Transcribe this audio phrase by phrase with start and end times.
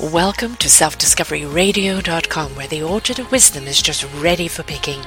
[0.00, 5.00] Welcome to selfdiscoveryradio.com, where the orchard of wisdom is just ready for picking.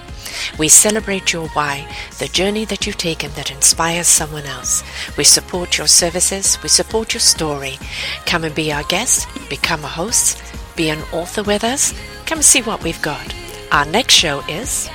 [0.59, 1.87] We celebrate your why,
[2.19, 4.83] the journey that you've taken that inspires someone else.
[5.15, 7.77] We support your services, we support your story.
[8.25, 10.43] Come and be our guest, become a host,
[10.75, 11.93] be an author with us.
[12.25, 13.33] Come see what we've got.
[13.71, 14.89] Our next show is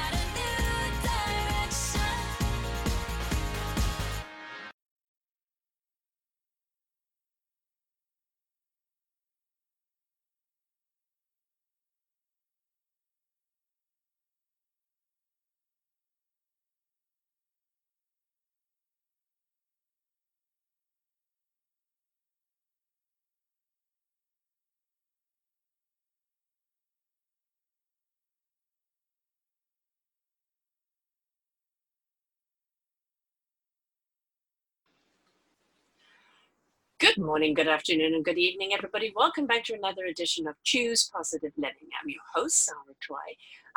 [37.17, 39.11] Good morning, good afternoon, and good evening, everybody.
[39.17, 41.89] Welcome back to another edition of Choose Positive Living.
[41.99, 43.17] I'm your host, Sarah Troy,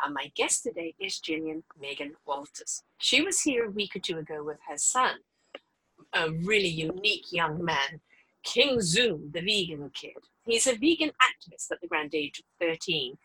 [0.04, 2.82] and uh, my guest today is Gillian Megan Walters.
[2.98, 5.14] She was here a week or two ago with her son,
[6.12, 8.02] a really unique young man,
[8.44, 10.18] Kingston, the vegan kid.
[10.44, 13.16] He's a vegan activist at the grand age of 13.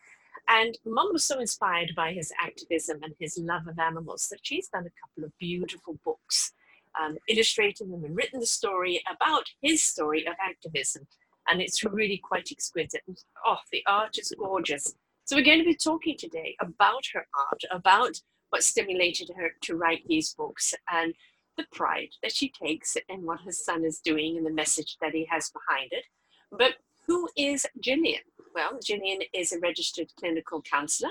[0.48, 4.68] And mom was so inspired by his activism and his love of animals that she's
[4.68, 6.54] done a couple of beautiful books
[7.00, 11.06] um, illustrated and written the story about his story of activism.
[11.48, 13.02] And it's really quite exquisite.
[13.44, 14.94] Oh, the art is gorgeous.
[15.24, 19.76] So we're going to be talking today about her art, about what stimulated her to
[19.76, 21.14] write these books and
[21.56, 25.14] the pride that she takes in what her son is doing and the message that
[25.14, 26.04] he has behind it.
[26.50, 26.74] But
[27.06, 28.22] who is Gillian?
[28.54, 31.10] Well, Gillian is a registered clinical counselor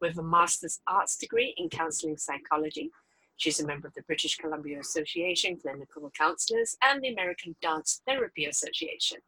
[0.00, 2.90] with a master's arts degree in counseling psychology.
[3.36, 8.46] She's a member of the British Columbia Association Clinical Counselors and the American Dance Therapy
[8.46, 9.18] Association.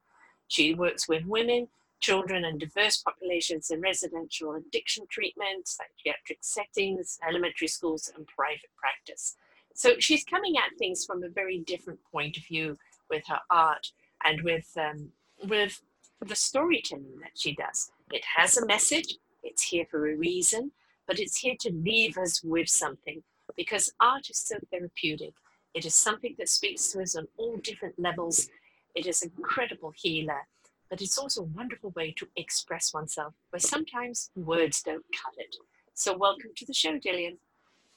[0.49, 1.69] She works with women,
[2.01, 9.37] children, and diverse populations in residential addiction treatment, psychiatric settings, elementary schools, and private practice.
[9.75, 12.77] So she's coming at things from a very different point of view
[13.11, 13.93] with her art
[14.25, 15.13] and with um,
[15.47, 15.81] with
[16.25, 17.93] the storytelling that she does.
[18.11, 19.17] It has a message.
[19.43, 20.73] It's here for a reason,
[21.07, 23.23] but it's here to leave us with something
[23.57, 25.35] because art is so therapeutic.
[25.75, 28.49] It is something that speaks to us on all different levels.
[28.95, 30.47] It is an incredible healer,
[30.91, 35.55] but it's also a wonderful way to express oneself, where sometimes words don't cut it.
[35.95, 37.39] So, welcome to the show, Gillian.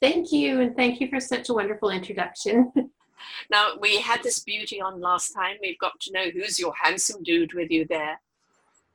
[0.02, 2.72] Thank you, and thank you for such a wonderful introduction.
[3.52, 5.58] now, we had this beauty on last time.
[5.62, 8.20] We've got to know who's your handsome dude with you there.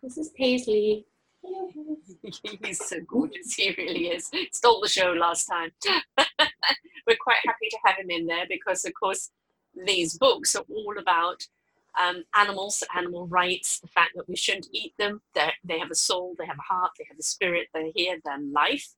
[0.03, 1.07] This is Paisley.
[2.63, 3.55] He's so gorgeous.
[3.55, 4.31] He really is.
[4.53, 5.71] Stole the show last time.
[7.07, 9.31] We're quite happy to have him in there because, of course,
[9.87, 11.47] these books are all about
[12.01, 15.23] um, animals, animal rights, the fact that we shouldn't eat them.
[15.35, 18.19] They're, they have a soul, they have a heart, they have a spirit, they're here,
[18.25, 18.89] they're life.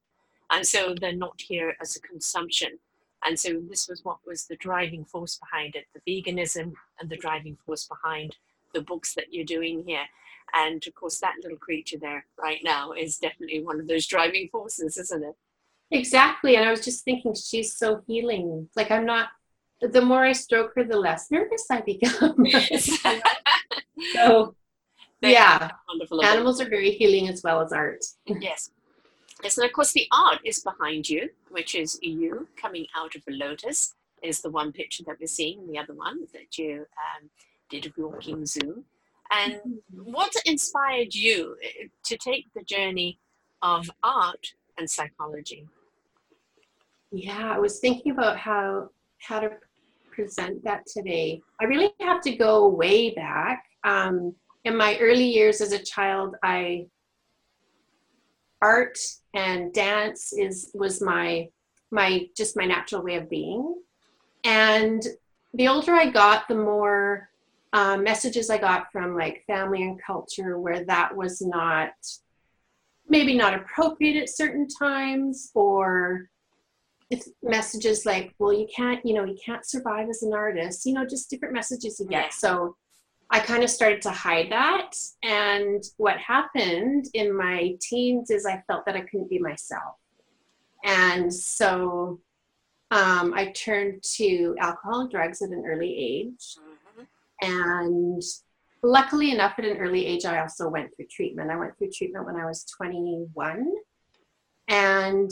[0.50, 2.78] And so they're not here as a consumption.
[3.24, 7.16] And so this was what was the driving force behind it the veganism and the
[7.16, 8.36] driving force behind
[8.74, 10.06] the books that you're doing here.
[10.54, 14.48] And of course, that little creature there right now is definitely one of those driving
[14.50, 15.36] forces, isn't it?
[15.90, 16.56] Exactly.
[16.56, 18.68] And I was just thinking, she's so healing.
[18.76, 19.28] Like, I'm not,
[19.80, 22.46] the more I stroke her, the less nervous I become.
[24.14, 24.54] so,
[25.20, 25.70] they yeah,
[26.22, 28.04] animals are very healing as well as art.
[28.26, 28.70] Yes.
[29.42, 33.22] Yes, and of course, the art is behind you, which is you coming out of
[33.28, 36.86] a lotus, is the one picture that we're seeing, and the other one that you
[36.96, 37.30] um,
[37.70, 38.84] did of walking Zoom.
[39.30, 40.12] And mm-hmm.
[40.12, 43.18] what inspired you eh, to take the journey
[43.62, 44.46] of art
[44.78, 45.66] and psychology?
[47.10, 48.90] Yeah, I was thinking about how
[49.20, 49.50] how to
[50.12, 51.40] present that today.
[51.60, 53.64] I really have to go way back.
[53.84, 54.34] Um,
[54.64, 56.86] in my early years as a child, I
[58.60, 58.98] art
[59.34, 61.48] and dance is was my
[61.90, 63.76] my just my natural way of being.
[64.44, 65.02] And
[65.54, 67.30] the older I got, the more
[67.72, 71.90] um, messages I got from like family and culture where that was not
[73.08, 76.28] maybe not appropriate at certain times or
[77.10, 80.92] it's messages like well you can't you know you can't survive as an artist you
[80.92, 82.24] know just different messages you get.
[82.24, 82.28] Yeah.
[82.30, 82.76] so
[83.30, 84.92] i kind of started to hide that
[85.22, 89.96] and what happened in my teens is i felt that i couldn't be myself.
[90.84, 92.20] And so
[92.90, 96.56] um, i turned to alcohol and drugs at an early age
[97.40, 98.22] and
[98.82, 101.50] luckily enough, at an early age, I also went through treatment.
[101.50, 103.66] I went through treatment when I was 21.
[104.68, 105.30] And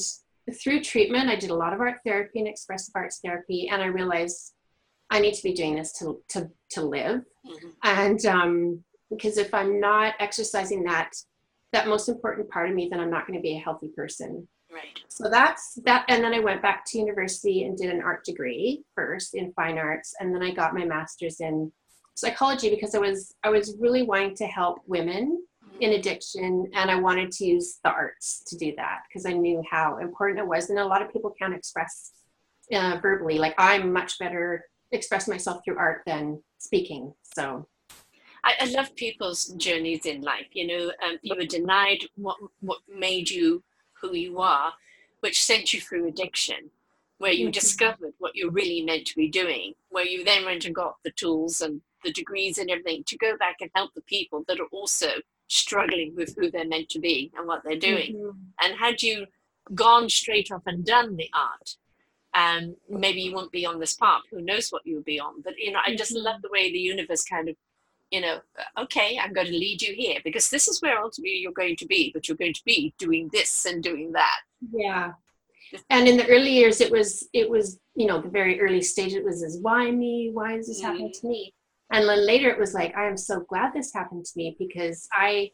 [0.62, 3.68] through treatment, I did a lot of art therapy and expressive arts therapy.
[3.68, 4.54] And I realized
[5.10, 7.24] I need to be doing this to, to, to live.
[7.46, 7.68] Mm-hmm.
[7.84, 11.12] And um, because if I'm not exercising that
[11.72, 14.46] that most important part of me, then I'm not going to be a healthy person.
[14.72, 14.98] Right.
[15.08, 16.04] So that's that.
[16.08, 19.78] And then I went back to university and did an art degree first in fine
[19.78, 21.72] arts, and then I got my master's in
[22.16, 25.44] psychology because I was I was really wanting to help women
[25.80, 29.62] in addiction, and I wanted to use the arts to do that because I knew
[29.70, 30.70] how important it was.
[30.70, 32.12] And a lot of people can't express
[32.72, 33.38] uh, verbally.
[33.38, 37.12] Like I'm much better express myself through art than speaking.
[37.22, 37.66] So
[38.44, 40.46] I, I love people's journeys in life.
[40.52, 43.62] You know, um, you were denied what what made you
[44.00, 44.72] who you are,
[45.20, 46.70] which sent you through addiction,
[47.18, 47.52] where you mm-hmm.
[47.52, 51.10] discovered what you're really meant to be doing, where you then went and got the
[51.12, 54.70] tools and the degrees and everything to go back and help the people that are
[54.72, 55.08] also
[55.48, 58.14] struggling with who they're meant to be and what they're doing.
[58.14, 58.38] Mm-hmm.
[58.62, 59.26] And had you
[59.74, 61.76] gone straight off and done the art,
[62.34, 64.22] um, maybe you won't be on this path.
[64.30, 65.42] Who knows what you'll be on?
[65.42, 66.24] But you know, I just mm-hmm.
[66.24, 67.56] love the way the universe kind of,
[68.10, 68.38] you know,
[68.78, 71.86] okay, I'm going to lead you here because this is where ultimately you're going to
[71.86, 72.10] be.
[72.14, 74.38] But you're going to be doing this and doing that.
[74.70, 75.12] Yeah.
[75.90, 79.14] And in the early years, it was it was you know the very early stage.
[79.14, 80.30] It was as why me?
[80.32, 80.86] Why is this mm-hmm.
[80.86, 81.52] happening to me?
[81.90, 85.08] And then later it was like, I am so glad this happened to me because
[85.12, 85.50] I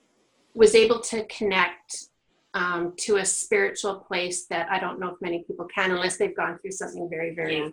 [0.55, 2.07] was able to connect
[2.55, 6.37] um, to a spiritual place that I don't know if many people can unless they've
[6.37, 7.69] gone through something very, very yeah.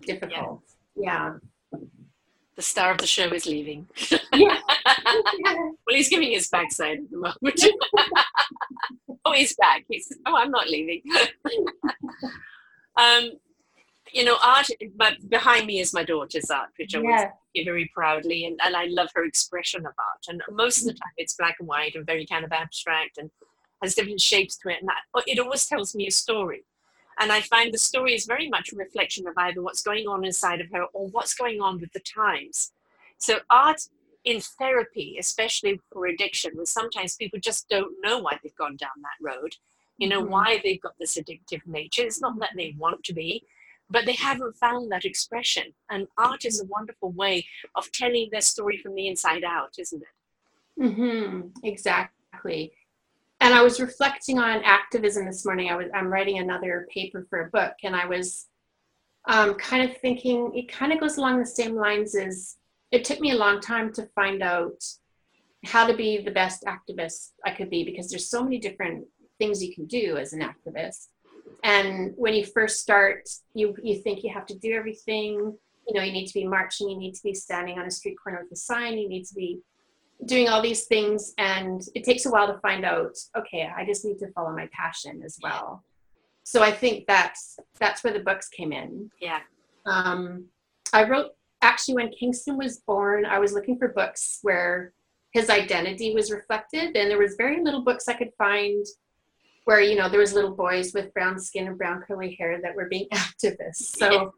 [0.00, 0.62] difficult.
[0.96, 1.32] Yeah.
[1.72, 1.78] yeah.
[2.56, 3.86] The star of the show is leaving.
[4.32, 4.58] Yeah.
[5.44, 7.64] well, he's giving his backside at the moment.
[9.24, 9.84] oh, he's back.
[9.88, 11.02] He's, oh, I'm not leaving.
[12.96, 13.32] um,
[14.12, 17.30] you know, art, but behind me is my daughter's art, which I yeah.
[17.64, 20.24] very proudly, and, and I love her expression of art.
[20.28, 23.30] And most of the time it's black and white and very kind of abstract and
[23.82, 24.78] has different shapes to it.
[24.80, 26.64] And that, it always tells me a story.
[27.18, 30.24] And I find the story is very much a reflection of either what's going on
[30.24, 32.72] inside of her or what's going on with the times.
[33.18, 33.80] So art
[34.24, 38.90] in therapy, especially for addiction, where sometimes people just don't know why they've gone down
[38.96, 39.54] that road,
[39.96, 40.32] you know, mm-hmm.
[40.32, 42.02] why they've got this addictive nature.
[42.02, 43.44] It's not that they want to be,
[43.90, 45.72] but they haven't found that expression.
[45.90, 50.02] And art is a wonderful way of telling their story from the inside out, isn't
[50.02, 50.82] it?
[50.82, 51.48] Mm-hmm.
[51.64, 52.72] Exactly.
[53.40, 55.70] And I was reflecting on activism this morning.
[55.70, 58.46] I was I'm writing another paper for a book, and I was
[59.26, 62.56] um, kind of thinking it kind of goes along the same lines as
[62.92, 64.82] it took me a long time to find out
[65.64, 69.06] how to be the best activist I could be because there's so many different
[69.38, 71.08] things you can do as an activist
[71.66, 75.56] and when you first start you you think you have to do everything.
[75.86, 78.16] You know you need to be marching you need to be standing on a street
[78.22, 79.60] corner with a sign you need to be
[80.24, 81.34] doing all these things.
[81.38, 84.68] And it takes a while to find out okay i just need to follow my
[84.72, 85.84] passion as well.
[86.44, 89.10] So i think that's that's where the books came in.
[89.20, 89.40] Yeah.
[89.86, 90.46] Um,
[90.92, 91.32] i wrote
[91.62, 94.92] actually when kingston was born i was looking for books where
[95.32, 96.96] his identity was reflected.
[96.96, 98.84] And there was very little books i could find
[99.66, 102.74] where you know there was little boys with brown skin and brown curly hair that
[102.74, 103.96] were being activists.
[103.98, 104.32] So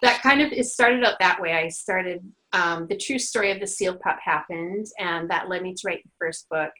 [0.00, 1.52] that kind of it started out that way.
[1.52, 5.74] I started um, the true story of the seal pup happened and that led me
[5.74, 6.70] to write the first book.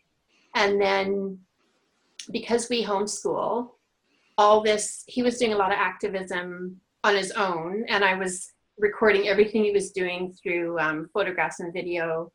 [0.55, 1.39] And then
[2.31, 3.71] because we homeschool
[4.39, 8.53] all this he was doing a lot of activism on his own and i was
[8.79, 12.31] recording everything he was doing through um, photographs and video.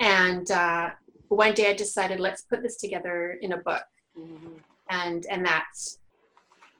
[0.00, 0.90] And uh,
[1.28, 3.84] one day i decided let's put this together in a book.
[4.18, 4.58] Mm-hmm
[4.92, 5.98] and and that's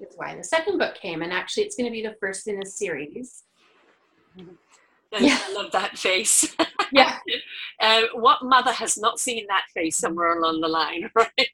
[0.00, 2.60] is why the second book came and actually it's going to be the first in
[2.62, 3.44] a series
[5.20, 5.38] yeah.
[5.40, 6.54] I love that face.
[6.92, 7.18] yeah.
[7.80, 11.48] Uh, what mother has not seen that face somewhere along the line, right?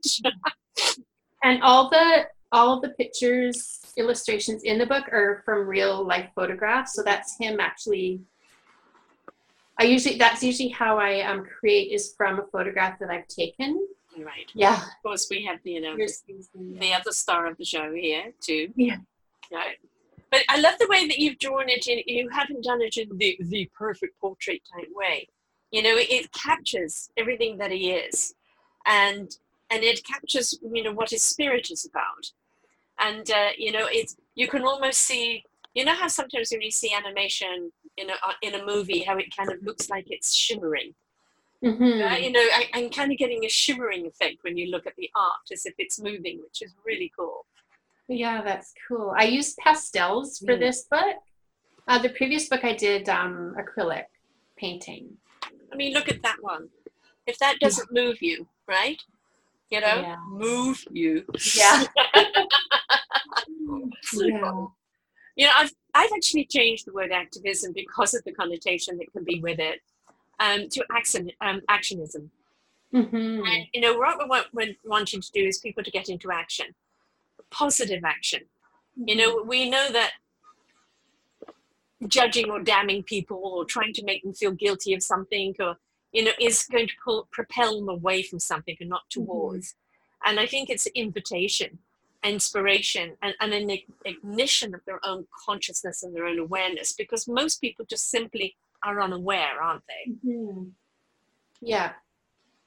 [1.43, 6.29] and all the all of the pictures, illustrations in the book are from real life
[6.35, 6.93] photographs.
[6.93, 8.21] So that's him actually.
[9.81, 13.89] I usually that's usually how I um, create is from a photograph that I've taken
[14.25, 14.51] right.
[14.55, 14.77] Yeah.
[14.77, 18.69] Of course, we have the, you know, the other star of the show here too.
[18.77, 18.97] Yeah.
[19.53, 19.77] Right.
[20.31, 22.03] But I love the way that you've drawn it in.
[22.07, 25.29] You haven't done it in the the perfect portrait type way.
[25.71, 28.35] You know, it, it captures everything that he is,
[28.87, 29.31] and
[29.71, 32.31] and it captures you know what his spirit is about,
[32.99, 35.45] and uh, you know it's you can almost see.
[35.75, 39.35] You know how sometimes when you see animation in a in a movie, how it
[39.35, 40.95] kind of looks like it's shimmering
[41.65, 42.03] Mm-hmm.
[42.03, 44.95] Uh, you know, I, am kind of getting a shimmering effect when you look at
[44.97, 47.47] the art as if it's moving, which is really cool.
[48.07, 49.13] Yeah, that's cool.
[49.17, 50.61] I used pastels for mm.
[50.61, 51.17] this book.
[51.89, 54.05] Uh, the previous book I did um, acrylic
[54.57, 55.17] painting.
[55.73, 56.69] I mean, look at that one.
[57.27, 59.01] If that doesn't move you, right?
[59.71, 60.17] You know, yeah.
[60.31, 61.25] move you.
[61.55, 61.85] Yeah.
[64.15, 64.53] yeah.
[65.37, 69.25] You know, I've I've actually changed the word activism because of the connotation that can
[69.25, 69.81] be with it
[70.41, 72.31] um, to action, um, actionism.
[72.93, 73.47] Mhm.
[73.47, 76.75] And you know what we're, we're wanting to do is people to get into action,
[77.51, 78.43] positive action.
[78.97, 80.13] You know, we know that
[82.07, 85.77] judging or damning people or trying to make them feel guilty of something or
[86.13, 89.75] you know is going to pull, propel them away from something and not towards.
[90.25, 91.79] And I think it's invitation,
[92.25, 93.71] inspiration, and, and an
[94.05, 99.01] ignition of their own consciousness and their own awareness because most people just simply are
[99.01, 100.13] unaware, aren't they?
[100.31, 100.73] Mhm.
[101.61, 101.93] Yeah,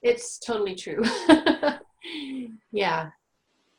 [0.01, 1.03] it's totally true.
[2.71, 3.09] yeah.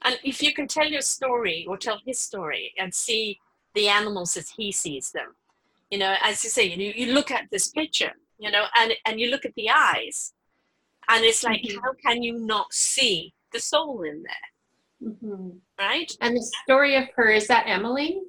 [0.05, 3.39] And if you can tell your story or tell his story and see
[3.75, 5.37] the animals as he sees them,
[5.91, 8.93] you know, as you say, you know, you look at this picture, you know, and
[9.07, 10.33] and you look at the eyes,
[11.09, 11.81] and it's like, Mhm.
[11.83, 14.49] how can you not see the soul in there,
[15.21, 16.11] hmm right?
[16.21, 18.23] And the story of her is that Emily.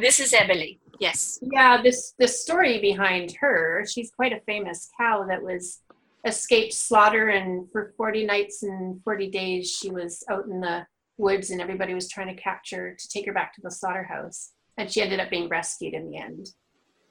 [0.00, 0.80] This is Emily.
[0.98, 1.38] Yes.
[1.42, 3.84] Yeah, this the story behind her.
[3.86, 5.80] She's quite a famous cow that was
[6.24, 10.86] escaped slaughter, and for forty nights and forty days, she was out in the
[11.18, 14.90] woods, and everybody was trying to capture to take her back to the slaughterhouse, and
[14.90, 16.48] she ended up being rescued in the end.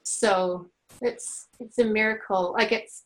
[0.02, 2.52] So it's it's a miracle.
[2.56, 3.04] Like it's.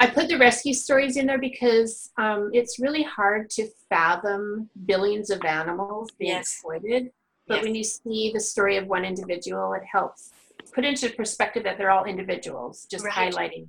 [0.00, 5.30] I put the rescue stories in there because um, it's really hard to fathom billions
[5.30, 6.50] of animals being Yes.
[6.50, 7.10] exploited.
[7.46, 7.64] But Yes.
[7.64, 10.32] when you see the story of one individual, it helps
[10.74, 13.32] put into perspective that they're all individuals, just Right.
[13.32, 13.66] highlighting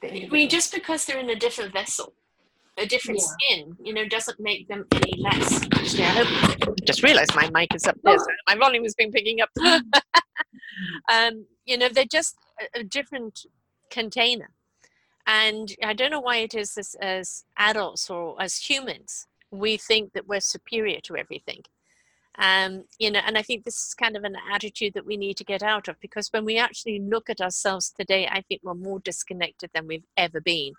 [0.00, 2.14] the I mean, just because they're in a different vessel,
[2.78, 3.26] a different Yeah.
[3.26, 5.62] skin, you know, doesn't make them any less.
[5.74, 6.74] Actually, I hope.
[6.86, 9.50] Just realised my mic is up there, so my volume has been picking up.
[11.12, 13.44] um, you know, they're just a, a different
[13.90, 14.50] container,
[15.26, 20.12] and I don't know why it is as, as adults or as humans we think
[20.12, 21.62] that we're superior to everything.
[22.38, 25.36] Um, you know, and I think this is kind of an attitude that we need
[25.38, 28.74] to get out of because when we actually look at ourselves today, I think we're
[28.74, 30.74] more disconnected than we've ever been.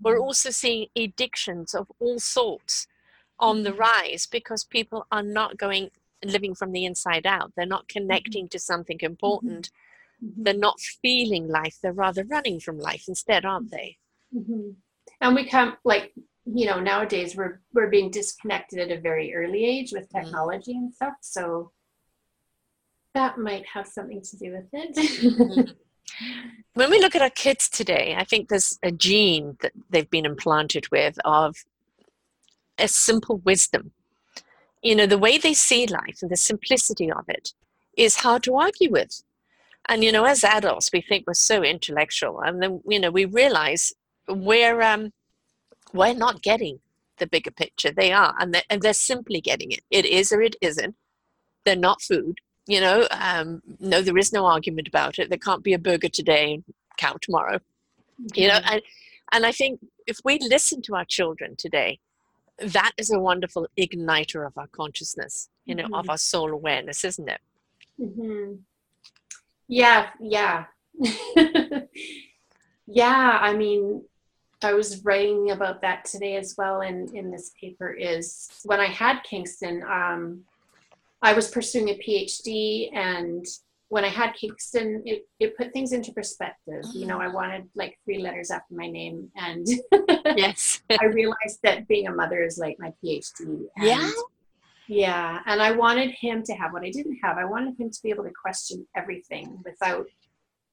[0.00, 2.86] We're also seeing addictions of all sorts
[3.38, 5.90] on the rise because people are not going
[6.22, 7.52] living from the inside out.
[7.56, 9.70] They're not connecting to something important.
[10.22, 10.44] Mhm.
[10.44, 11.78] They're not feeling life.
[11.80, 13.96] They're rather running from life instead, aren't they?
[14.34, 14.76] Mhm.
[15.20, 16.12] And we come like
[16.52, 20.22] you know nowadays we're we're being disconnected at a very early age with Mhm.
[20.22, 21.14] technology and stuff.
[21.20, 21.72] So
[23.14, 24.96] that might have something to do with it.
[24.96, 25.76] Mhm.
[26.74, 30.26] when we look at our kids today, I think there's a gene that they've been
[30.26, 31.56] implanted with of
[32.78, 33.92] a simple wisdom.
[34.82, 37.52] You know, the way they see life and the simplicity of it
[37.96, 39.22] is hard to argue with.
[39.88, 42.40] And, you know, as adults, we think we're so intellectual.
[42.40, 43.92] And then, you know, we realize
[44.28, 45.12] we're, um,
[45.92, 46.80] we're not getting
[47.18, 47.90] the bigger picture.
[47.90, 48.34] They are.
[48.38, 49.82] And they're, and they're simply getting it.
[49.90, 50.94] It is or it isn't.
[51.64, 55.64] They're not food you know um, no there is no argument about it there can't
[55.64, 56.64] be a burger today and
[56.98, 57.58] cow tomorrow
[58.34, 58.82] you know and,
[59.32, 61.98] and i think if we listen to our children today
[62.58, 66.10] that is a wonderful igniter of our consciousness you know of Mhm.
[66.10, 67.40] our soul awareness isn't it
[67.98, 68.52] hmm
[69.68, 70.64] Yeah, yeah.
[72.86, 74.04] yeah, I mean,
[74.62, 78.86] I was writing about that today as well in, in this paper is when I
[78.86, 80.40] had Kingston, um,
[81.22, 83.44] I was pursuing a PhD and
[83.88, 86.84] when I had Kingston, it, it put things into perspective.
[86.94, 89.66] You know, I wanted like three letters after my name and
[90.36, 93.66] yes I realized that being a mother is like my PhD.
[93.78, 94.10] Yeah?
[94.86, 95.40] Yeah.
[95.46, 97.38] And I wanted him to have what I didn't have.
[97.38, 100.06] I wanted him to be able to question everything without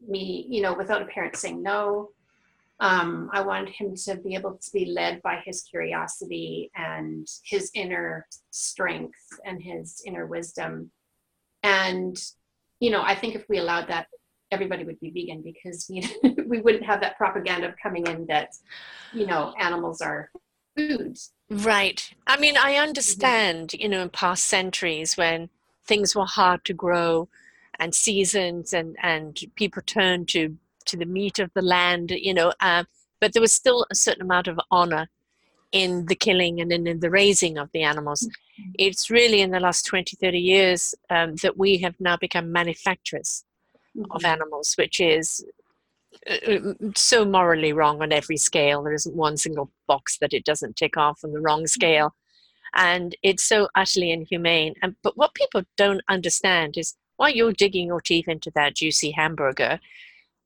[0.05, 2.09] me, you know, without a parent saying no.
[2.79, 7.71] Um, I wanted him to be able to be led by his curiosity and his
[7.73, 10.91] inner strength and his inner wisdom.
[11.63, 12.15] And,
[12.79, 14.07] you know, I think if we allowed that,
[14.51, 16.07] everybody would be vegan because we,
[16.47, 18.49] we wouldn't have that propaganda coming in that,
[19.11, 20.29] you know, animals are
[20.77, 21.33] foods.
[21.49, 22.13] Right.
[22.27, 25.49] I mean, I understand, you know, in past centuries when
[25.85, 27.27] things were hard to grow
[27.79, 30.57] and seasons and, and people turned to,
[30.87, 32.83] to the meat of the land, you know, uh,
[33.19, 35.09] but there was still a certain amount of honor
[35.71, 38.27] in the killing and in, in the raising of the animals.
[38.79, 43.43] It's really in the last 20, 30 years um, that we have now become manufacturers
[44.11, 45.43] of animals, which is
[46.29, 48.83] uh, uh, so morally wrong on every scale.
[48.83, 52.15] There isn't one single box that it doesn't tick off on the wrong scale.
[52.75, 54.75] And it's so utterly inhumane.
[54.81, 59.11] And, but what people don't understand is while you're digging your teeth into that juicy
[59.11, 59.79] hamburger,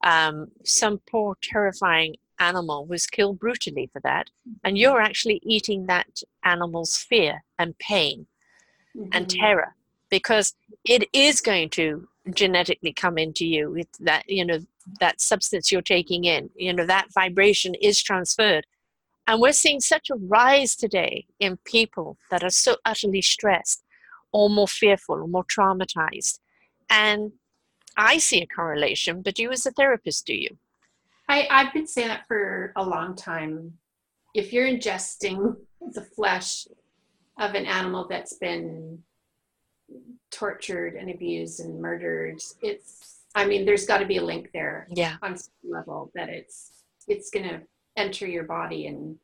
[0.03, 4.29] um, some poor, terrifying animal was killed brutally for that.
[4.63, 8.27] And you're actually eating that animal's fear and pain
[9.13, 9.39] and Mhm.
[9.39, 9.75] terror
[10.09, 10.55] because
[10.85, 14.59] it is going to genetically come into you with that you know
[14.99, 16.49] that substance you're taking in.
[16.55, 18.65] You know, that vibration is transferred.
[19.27, 23.83] And we're seeing such a rise today in people that are so utterly stressed
[24.31, 26.39] or more fearful or more traumatized.
[26.89, 27.33] And
[27.97, 30.57] I see a correlation, but you as a therapist, do you?
[31.27, 33.73] I, I've been saying that for a long time.
[34.33, 35.55] If you're ingesting
[35.93, 36.67] the flesh
[37.39, 38.99] of an animal that's been
[40.31, 44.87] tortured and abused and murdered, it's I mean, there's got to be a link there.
[44.89, 45.15] Yeah.
[45.21, 47.61] On some level that it's it's gonna
[47.95, 49.17] enter your body and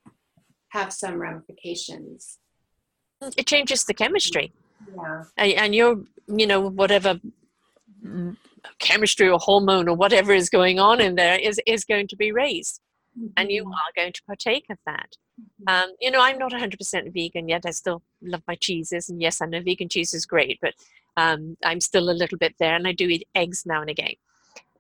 [0.70, 2.40] have some ramifications.
[3.36, 4.54] It changes the chemistry.
[4.96, 5.24] Yeah.
[5.38, 7.20] And, and you're, you know, whatever
[8.80, 12.32] chemistry or hormone or whatever is going on in there is is going to be
[12.32, 12.82] raised
[13.18, 13.28] mm-hmm.
[13.38, 13.72] and you mm-hmm.
[13.72, 15.90] are going to partake of that mm-hmm.
[15.90, 19.42] um, you know i'm not 100% vegan yet i still love my cheeses and yes
[19.42, 20.74] i know vegan cheese is great but
[21.18, 24.14] um, i'm still a little bit there and i do eat eggs now and again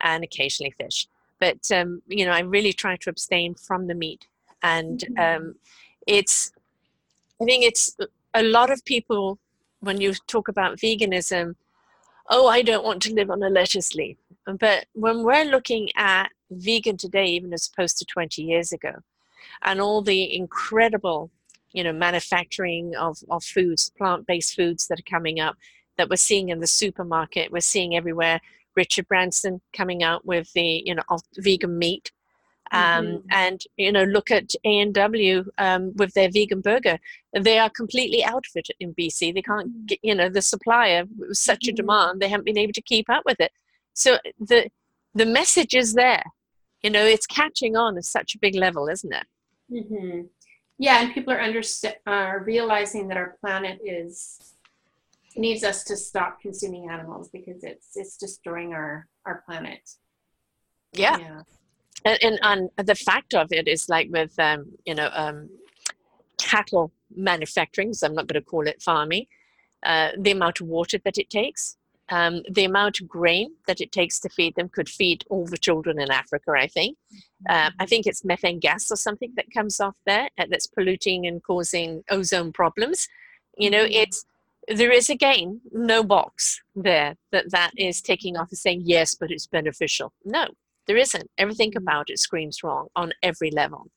[0.01, 1.07] and occasionally fish
[1.39, 4.27] but um, you know i really try to abstain from the meat
[4.63, 5.45] and mm-hmm.
[5.47, 5.55] um,
[6.05, 6.51] it's
[7.41, 7.95] i think it's
[8.33, 9.39] a lot of people
[9.79, 11.55] when you talk about veganism
[12.29, 14.17] oh, I don't want to live on a lettuce leaf.
[14.45, 18.93] But when we're looking at vegan today, even as opposed to 20 years ago,
[19.63, 21.31] and all the incredible,
[21.71, 25.55] you know, manufacturing of, of foods, plant-based foods that are coming up,
[25.97, 28.39] that we're seeing in the supermarket, we're seeing everywhere.
[28.75, 31.03] Richard Branson coming out with the, you know,
[31.37, 32.11] vegan meat
[32.71, 33.27] um, mm-hmm.
[33.31, 36.99] and you know look at A&W um, with their vegan burger
[37.33, 39.85] they are completely out of it in BC they can't mm-hmm.
[39.85, 41.73] get you know the supplier was such mm-hmm.
[41.73, 43.51] a demand they haven't been able to keep up with it
[43.93, 44.69] so the
[45.13, 46.23] the message is there
[46.83, 49.25] you know it's catching on at such a big level isn't it
[49.71, 50.21] mm-hmm.
[50.77, 51.61] yeah and people are under
[52.05, 54.39] uh, realizing that our planet is
[55.35, 59.89] needs us to stop consuming animals because it's it's destroying our our planet
[60.93, 61.17] yeah.
[61.17, 61.41] yeah
[62.21, 65.49] and, and, the fact of it is like with um, you know um,
[66.37, 69.25] cattle manufacturing so i'm not going to call it farming
[69.83, 71.77] uh, the amount of water that it takes
[72.09, 75.57] um, the amount of grain that it takes to feed them could feed all the
[75.57, 76.97] children in africa i think.
[77.49, 81.25] Uh, i think it's methane gas or something that comes off there uh, that's polluting
[81.25, 83.07] and causing ozone problems.
[83.57, 84.03] You know mm-hmm.
[84.03, 84.25] it's
[84.67, 89.31] there is again no box there that that is taking off and saying yes but
[89.31, 90.13] it's beneficial.
[90.25, 90.47] No
[90.87, 91.29] there isn't.
[91.37, 93.87] Everything about it screams wrong on every level.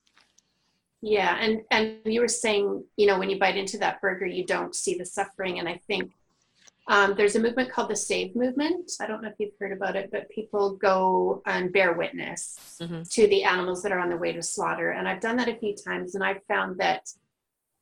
[1.03, 4.44] Yeah, and and you were saying, you know, when you bite into that burger, you
[4.44, 6.12] don't see the suffering, and I think
[6.88, 8.92] um, there's a movement called the Save Movement.
[9.00, 13.03] I don't know if you've heard about it, but people go and bear witness mm-hmm.
[13.03, 15.57] to the animals that are on the way to slaughter, and I've done that a
[15.57, 17.09] few times, and I've found that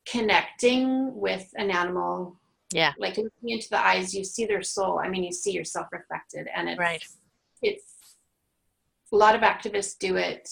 [0.07, 2.37] connecting with an animal,
[2.73, 5.01] yeah, like looking into the eyes, you see their soul.
[5.01, 7.03] I mean, you see yourself reflected, and it's right.
[7.63, 7.83] It's
[9.13, 10.49] a lot of activists do it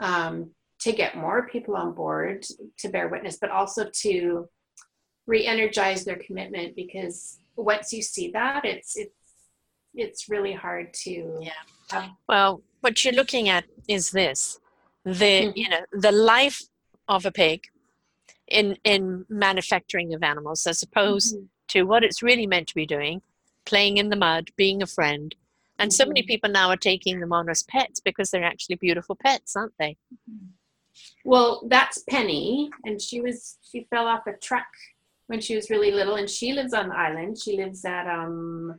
[0.00, 2.44] um, to get more people on board
[2.78, 4.48] to bear witness, but also to
[5.26, 9.14] re-energize their commitment because once you see that, it's it's
[9.94, 11.38] it's really hard to.
[11.40, 11.52] Yeah.
[11.90, 12.10] Have...
[12.28, 14.58] Well, what you're looking at is this:
[15.04, 15.58] the mm-hmm.
[15.58, 16.62] you know the life
[17.08, 17.62] of a pig
[18.48, 21.46] in in manufacturing of animals, as opposed mm-hmm.
[21.68, 23.22] to what it's really meant to be doing,
[23.64, 25.34] playing in the mud, being a friend,
[25.78, 26.28] and so many mm-hmm.
[26.28, 29.96] people now are taking them on as pets because they're actually beautiful pets, aren't they?
[30.30, 30.46] Mm-hmm.
[31.24, 34.66] Well, that's Penny, and she was she fell off a truck
[35.26, 37.38] when she was really little, and she lives on the island.
[37.38, 38.78] She lives at um,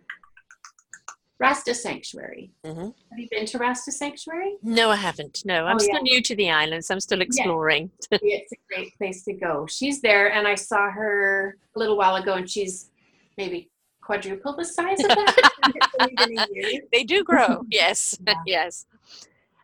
[1.40, 2.52] Rasta Sanctuary.
[2.66, 2.82] Mm-hmm.
[2.82, 4.56] Have you been to Rasta Sanctuary?
[4.64, 5.44] No, I haven't.
[5.44, 6.14] No, I'm oh, still yeah.
[6.14, 6.90] new to the islands.
[6.90, 7.92] I'm still exploring.
[8.12, 8.38] Yeah.
[8.38, 9.68] it's a great place to go.
[9.68, 12.92] She's there, and I saw her a little while ago, and she's
[13.38, 13.70] maybe
[14.06, 16.88] quadruple the size of that.
[16.92, 18.34] they do grow, yes, yeah.
[18.46, 18.86] yes.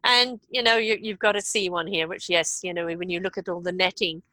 [0.03, 3.09] And you know, you, you've got to see one here, which yes, you know, when
[3.09, 4.23] you look at all the netting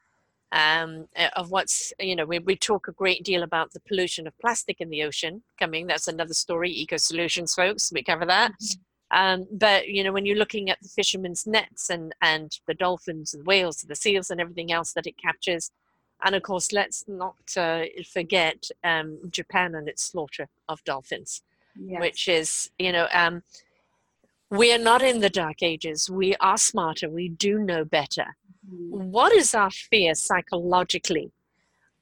[0.53, 4.39] um, of what's you know we, we talk a great deal about the pollution of
[4.39, 9.19] plastic in the ocean coming that's another story eco solutions folks we cover that mm-hmm.
[9.19, 13.35] um, but you know when you're looking at the fishermen's nets and and the dolphins
[13.35, 15.71] and whales and the seals and everything else that it captures
[16.25, 21.43] and of course, let's not uh, forget um, Japan and its slaughter of dolphins,
[21.79, 22.01] yes.
[22.01, 23.43] which is, you know, um,
[24.51, 26.11] we are not in the dark ages.
[26.11, 27.09] We are smarter.
[27.09, 28.37] We do know better.
[28.69, 29.11] Mm-hmm.
[29.11, 31.31] What is our fear psychologically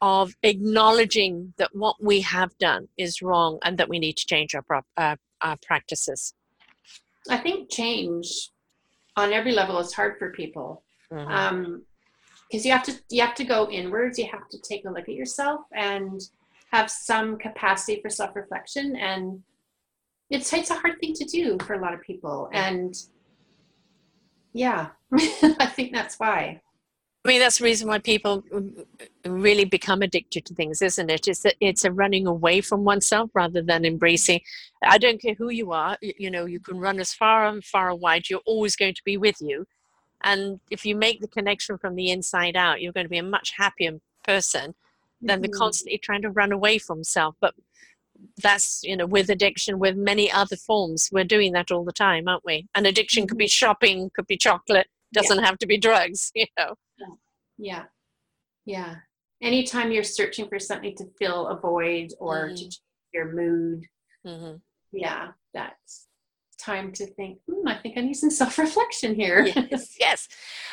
[0.00, 4.55] of acknowledging that what we have done is wrong and that we need to change
[4.55, 6.35] our, uh, our practices?
[7.29, 8.50] I think change
[9.16, 10.83] on every level is hard for people.
[11.12, 11.31] Mm-hmm.
[11.31, 11.83] Um,
[12.57, 15.09] because you have to you have to go inwards you have to take a look
[15.09, 16.23] at yourself and
[16.73, 19.42] have some capacity for self-reflection and
[20.31, 22.95] it's it's a hard thing to do for a lot of people and
[24.55, 24.88] yeah
[25.61, 26.61] i think that's why
[27.25, 28.45] I mean, that's the reason why people
[29.27, 31.27] really become addicted to things, isn't it?
[31.27, 34.42] It's that it's a running away from oneself rather than embracing.
[34.85, 35.99] I don't care who you are.
[36.01, 38.31] You know, you can run as far and far and wide.
[38.31, 39.66] You're always going to be with you.
[40.22, 43.22] And if you make the connection from the inside out, you're going to be a
[43.22, 44.74] much happier person
[45.20, 45.42] than mm-hmm.
[45.42, 47.37] the constantly trying to run away from self.
[47.40, 47.55] But
[48.42, 52.29] that's you know with addiction with many other forms we're doing that all the time
[52.29, 53.29] aren't we and addiction mm-hmm.
[53.29, 53.50] could be mm-hmm.
[53.50, 55.44] shopping could be chocolate doesn't yeah.
[55.44, 56.74] have to be drugs you know
[57.59, 57.85] yeah
[58.64, 58.96] yeah
[59.42, 62.55] anytime you're searching for something to fill a void or mm-hmm.
[62.55, 62.81] to change
[63.12, 63.85] your mood
[64.26, 64.57] mm-hmm.
[64.92, 66.06] yeah that's
[66.66, 70.29] time to think hmm, i think i need some self-reflection here yes, yes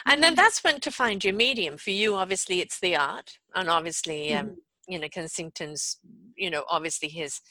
[0.06, 3.70] and then that's when to find your medium for you obviously it's the art and
[3.70, 4.92] obviously um, mm-hmm.
[4.94, 6.00] you know kingston's
[6.36, 7.42] you know obviously his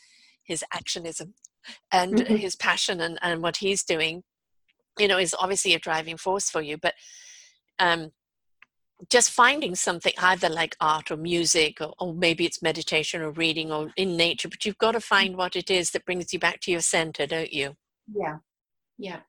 [0.43, 1.33] his actionism
[1.93, 2.35] and mm-hmm.
[2.35, 4.25] his passion and, and what he's doing
[4.99, 6.95] you know is obviously a driving force for you but
[7.79, 8.11] um
[9.11, 13.73] just finding something either like art or music or, or, maybe it's meditation or reading
[13.73, 15.03] or in nature but you've got to mm.
[15.15, 17.77] find what it is that brings you back to your center don't you
[18.15, 18.37] yeah
[18.99, 19.21] yeah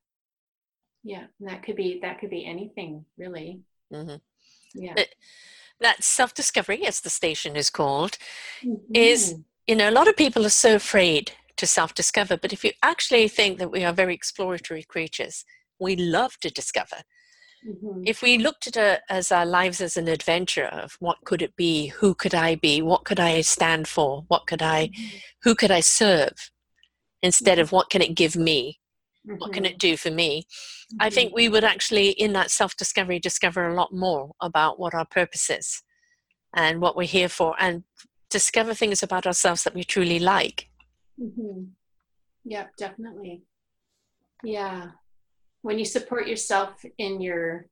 [1.03, 3.61] yeah and that could be that could be anything really
[3.93, 4.15] mm-hmm.
[4.73, 5.09] yeah but
[5.79, 8.17] that self-discovery as the station is called
[8.63, 8.95] mm-hmm.
[8.95, 9.35] is
[9.67, 13.27] you know a lot of people are so afraid to self-discover but if you actually
[13.27, 15.45] think that we are very exploratory creatures
[15.79, 16.97] we love to discover
[17.67, 18.03] Mm-hmm.
[18.05, 21.55] If we looked at it as our lives as an adventure of what could it
[21.55, 25.17] be, who could I be, what could I stand for, what could I, mm-hmm.
[25.43, 26.51] who could I serve,
[27.23, 28.79] instead of what can it give me,
[29.27, 29.37] mm-hmm.
[29.39, 29.73] what can mm-hmm.
[29.73, 30.45] it do for me,
[30.99, 31.37] I think mm-hmm.
[31.37, 35.49] we would actually, in that self discovery, discover a lot more about what our purpose
[35.49, 35.81] is
[36.55, 37.83] and what we're here for, and
[38.29, 40.69] discover things about ourselves that we truly like.
[41.19, 41.63] Mm-hmm.
[42.45, 43.41] Yeah, definitely.
[44.43, 44.91] Yeah,
[45.63, 47.65] when you support yourself in your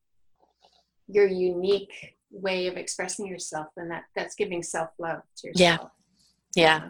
[1.08, 5.90] your unique way of expressing yourself then that that's giving self-love to yourself
[6.56, 6.90] yeah yeah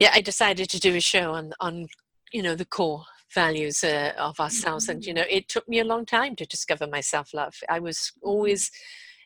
[0.00, 1.86] yeah i decided to do a show on on
[2.32, 4.96] you know the core values uh, of ourselves mm-hmm.
[4.96, 8.12] and you know it took me a long time to discover my self-love i was
[8.22, 8.70] always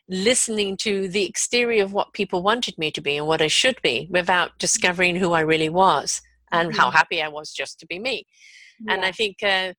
[0.07, 3.81] listening to the exterior of what people wanted me to be and what i should
[3.81, 6.79] be without discovering who i really was and mm-hmm.
[6.79, 8.23] how happy i was just to be me
[8.81, 8.93] yeah.
[8.93, 9.73] and i think uh,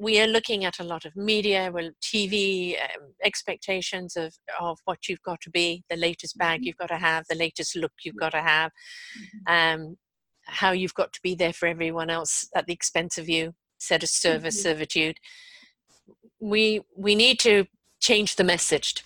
[0.00, 5.08] we are looking at a lot of media, well, TV um, expectations of, of what
[5.08, 6.68] you've got to be, the latest bag mm-hmm.
[6.68, 8.70] you've got to have, the latest look you've got to have,
[9.46, 9.82] mm-hmm.
[9.82, 9.96] um,
[10.50, 14.02] how you've got to be there for everyone else at the expense of you, set
[14.02, 14.62] of service, mm-hmm.
[14.62, 15.18] servitude.
[16.40, 17.66] We we need to
[18.00, 19.04] change the message.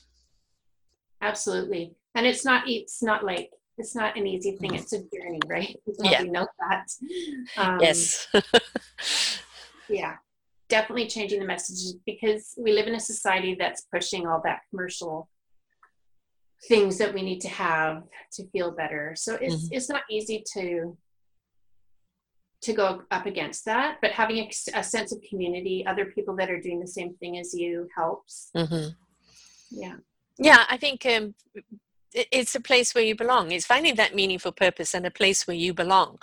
[1.20, 4.70] Absolutely, and it's not it's not like it's not an easy thing.
[4.70, 4.82] Mm-hmm.
[4.82, 5.76] It's a journey, right?
[6.02, 6.22] yeah.
[6.22, 6.86] We know that.
[7.56, 8.28] Um, yes.
[9.88, 10.16] yeah
[10.68, 15.28] definitely changing the messages because we live in a society that's pushing all that commercial
[16.68, 18.02] things that we need to have
[18.32, 19.14] to feel better.
[19.16, 19.74] So it's mm-hmm.
[19.74, 20.96] it's not easy to
[22.64, 26.50] to go up against that, but having a, a, sense of community, other people that
[26.50, 28.50] are doing the same thing as you helps.
[28.56, 28.88] Mm-hmm.
[29.70, 29.96] Yeah.
[30.38, 31.34] Yeah, I think um,
[32.12, 33.52] it's a place where you belong.
[33.52, 36.18] It's finding that meaningful purpose and a place where you belong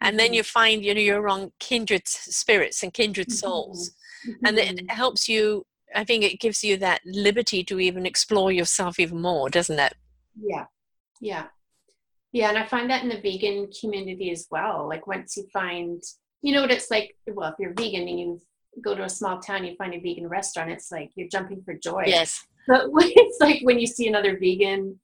[0.00, 0.34] and then mm-hmm.
[0.34, 3.34] you find you know you're on kindred spirits and kindred mm-hmm.
[3.34, 3.90] souls
[4.26, 4.46] mm-hmm.
[4.46, 9.00] and it helps you i think it gives you that liberty to even explore yourself
[9.00, 9.94] even more doesn't it
[10.40, 10.66] yeah
[11.20, 11.46] yeah
[12.34, 16.02] yeah and i find that in the vegan community as well like once you find
[16.42, 18.40] you know what it's like well if you're vegan and you
[18.82, 21.72] go to a small town you find a vegan restaurant it's like you're jumping for
[21.74, 24.98] joy yes but it's like when you see another vegan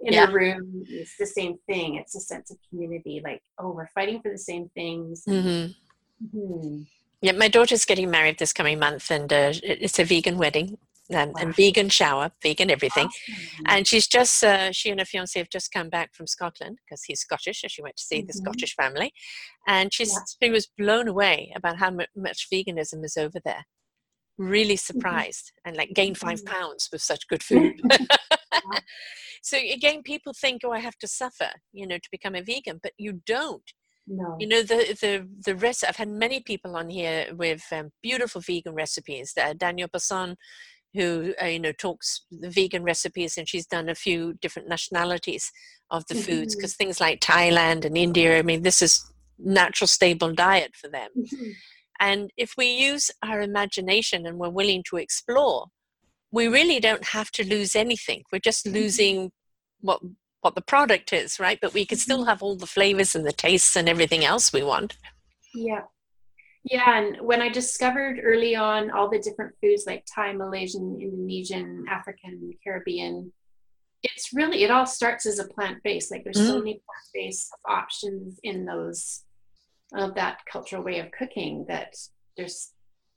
[0.00, 0.26] in yeah.
[0.26, 4.20] the room it's the same thing it's a sense of community like oh we're fighting
[4.20, 6.36] for the same things mm-hmm.
[6.36, 6.82] Mm-hmm.
[7.20, 10.78] yeah my daughter's getting married this coming month and uh, it's a vegan wedding
[11.14, 11.40] and, wow.
[11.40, 13.06] and, vegan shower, vegan everything.
[13.06, 13.64] Awesome.
[13.66, 17.04] And she's just, uh, she and her fiance have just come back from Scotland because
[17.04, 18.26] he's Scottish, so she went to see mm-hmm.
[18.26, 19.12] the Scottish family.
[19.66, 20.20] And she's, yeah.
[20.42, 23.66] she was blown away about how much veganism is over there.
[24.38, 24.94] Really mm-hmm.
[24.94, 25.68] surprised mm-hmm.
[25.68, 26.54] and like gained five mm-hmm.
[26.54, 27.80] pounds with such good food.
[29.42, 32.80] so again, people think, oh, I have to suffer, you know, to become a vegan,
[32.82, 33.62] but you don't.
[34.06, 34.36] No.
[34.40, 35.84] You know the the the rest.
[35.86, 39.32] I've had many people on here with um, beautiful vegan recipes.
[39.40, 40.34] Uh, Danielle Basson,
[40.94, 45.50] who uh, you know talks the vegan recipes, and she's done a few different nationalities
[45.90, 46.24] of the mm-hmm.
[46.24, 48.38] foods because things like Thailand and India.
[48.38, 49.04] I mean, this is
[49.38, 51.10] natural, stable diet for them.
[51.16, 51.50] Mm-hmm.
[52.00, 55.66] And if we use our imagination and we're willing to explore,
[56.32, 58.22] we really don't have to lose anything.
[58.32, 58.76] We're just mm-hmm.
[58.76, 59.32] losing
[59.80, 60.00] what
[60.40, 61.58] what the product is, right?
[61.62, 62.28] But we can still mm-hmm.
[62.28, 64.96] have all the flavors and the tastes and everything else we want.
[65.54, 65.82] Yeah.
[66.64, 71.84] Yeah, and when I discovered early on all the different foods like Thai, Malaysian, Indonesian,
[71.90, 73.32] African, Caribbean,
[74.04, 76.10] it's really it all starts as a plant based.
[76.10, 76.46] Like there's mm.
[76.46, 79.24] so many plant based options in those
[79.94, 81.94] of that cultural way of cooking that
[82.36, 82.72] there's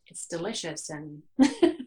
[0.10, 1.22] it's delicious and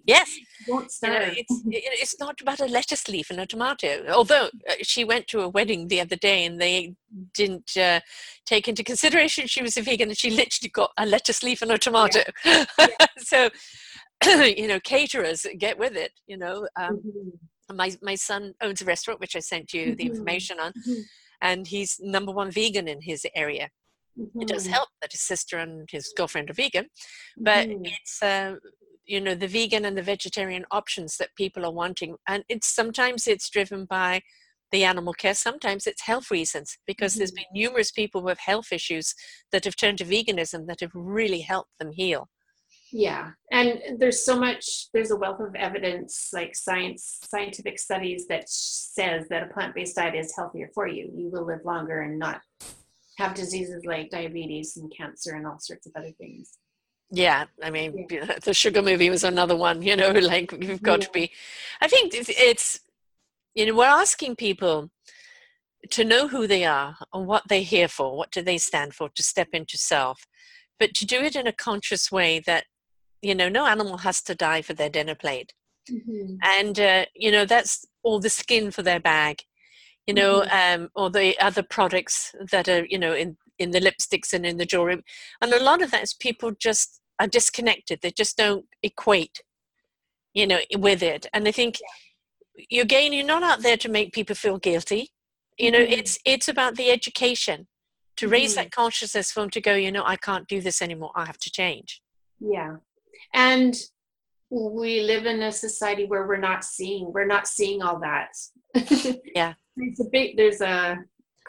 [0.06, 1.62] yes you know, it's,
[2.02, 5.48] it's not about a lettuce leaf and a tomato although uh, she went to a
[5.48, 6.94] wedding the other day and they
[7.34, 8.00] didn't uh,
[8.44, 11.72] take into consideration she was a vegan and she literally got a lettuce leaf and
[11.72, 12.64] a tomato yeah.
[12.78, 12.88] Yeah.
[13.18, 13.50] so
[14.44, 17.76] you know caterers get with it you know um, mm-hmm.
[17.76, 19.94] my, my son owns a restaurant which i sent you mm-hmm.
[19.94, 21.00] the information on mm-hmm.
[21.42, 23.68] and he's number one vegan in his area
[24.18, 24.42] Mm-hmm.
[24.42, 24.72] It does mm-hmm.
[24.72, 26.86] help that his sister and his girlfriend are vegan,
[27.36, 27.84] but mm-hmm.
[27.84, 28.56] it's uh,
[29.06, 33.26] you know the vegan and the vegetarian options that people are wanting, and it's sometimes
[33.26, 34.22] it's driven by
[34.72, 35.34] the animal care.
[35.34, 37.18] Sometimes it's health reasons because mm-hmm.
[37.20, 39.14] there's been numerous people with health issues
[39.52, 42.28] that have turned to veganism that have really helped them heal.
[42.90, 44.88] Yeah, and there's so much.
[44.94, 50.14] There's a wealth of evidence, like science, scientific studies that says that a plant-based diet
[50.14, 51.10] is healthier for you.
[51.14, 52.40] You will live longer and not
[53.18, 56.58] have diseases like diabetes and cancer and all sorts of other things.
[57.10, 58.38] Yeah, I mean, yeah.
[58.44, 61.06] the sugar movie was another one, you know, like you've got yeah.
[61.06, 61.32] to be.
[61.80, 62.80] I think it's,
[63.54, 64.90] you know, we're asking people
[65.90, 69.08] to know who they are and what they're here for, what do they stand for,
[69.14, 70.26] to step into self,
[70.78, 72.64] but to do it in a conscious way that,
[73.20, 75.54] you know, no animal has to die for their dinner plate.
[75.90, 76.36] Mm-hmm.
[76.42, 79.42] And, uh, you know, that's all the skin for their bag
[80.08, 80.82] you know, mm-hmm.
[80.82, 84.56] um, or the other products that are, you know, in, in the lipsticks and in
[84.56, 85.02] the jewelry.
[85.42, 88.00] And a lot of that is people just are disconnected.
[88.00, 89.42] They just don't equate,
[90.32, 91.26] you know, with it.
[91.34, 91.76] And I think
[92.70, 95.10] you again, you're not out there to make people feel guilty.
[95.58, 96.00] You know, mm-hmm.
[96.00, 97.68] it's it's about the education
[98.16, 98.62] to raise mm-hmm.
[98.62, 101.12] that consciousness for them to go, you know, I can't do this anymore.
[101.14, 102.00] I have to change.
[102.40, 102.76] Yeah.
[103.34, 103.76] And
[104.50, 108.30] we live in a society where we're not seeing we're not seeing all that
[109.34, 110.98] yeah there's a big there's a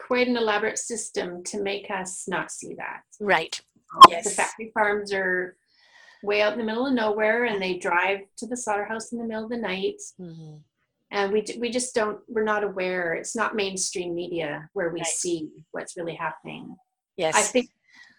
[0.06, 3.60] quite an elaborate system to make us not see that right
[4.08, 4.24] yes.
[4.24, 5.56] the factory farms are
[6.22, 9.24] way out in the middle of nowhere and they drive to the slaughterhouse in the
[9.24, 10.56] middle of the night mm-hmm.
[11.10, 15.06] and we, we just don't we're not aware it's not mainstream media where we right.
[15.06, 16.74] see what's really happening
[17.16, 17.68] yes i think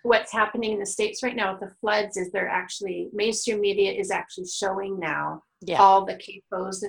[0.03, 3.91] what's happening in the states right now with the floods is they're actually mainstream media
[3.91, 5.79] is actually showing now yeah.
[5.79, 6.83] all the CAFOs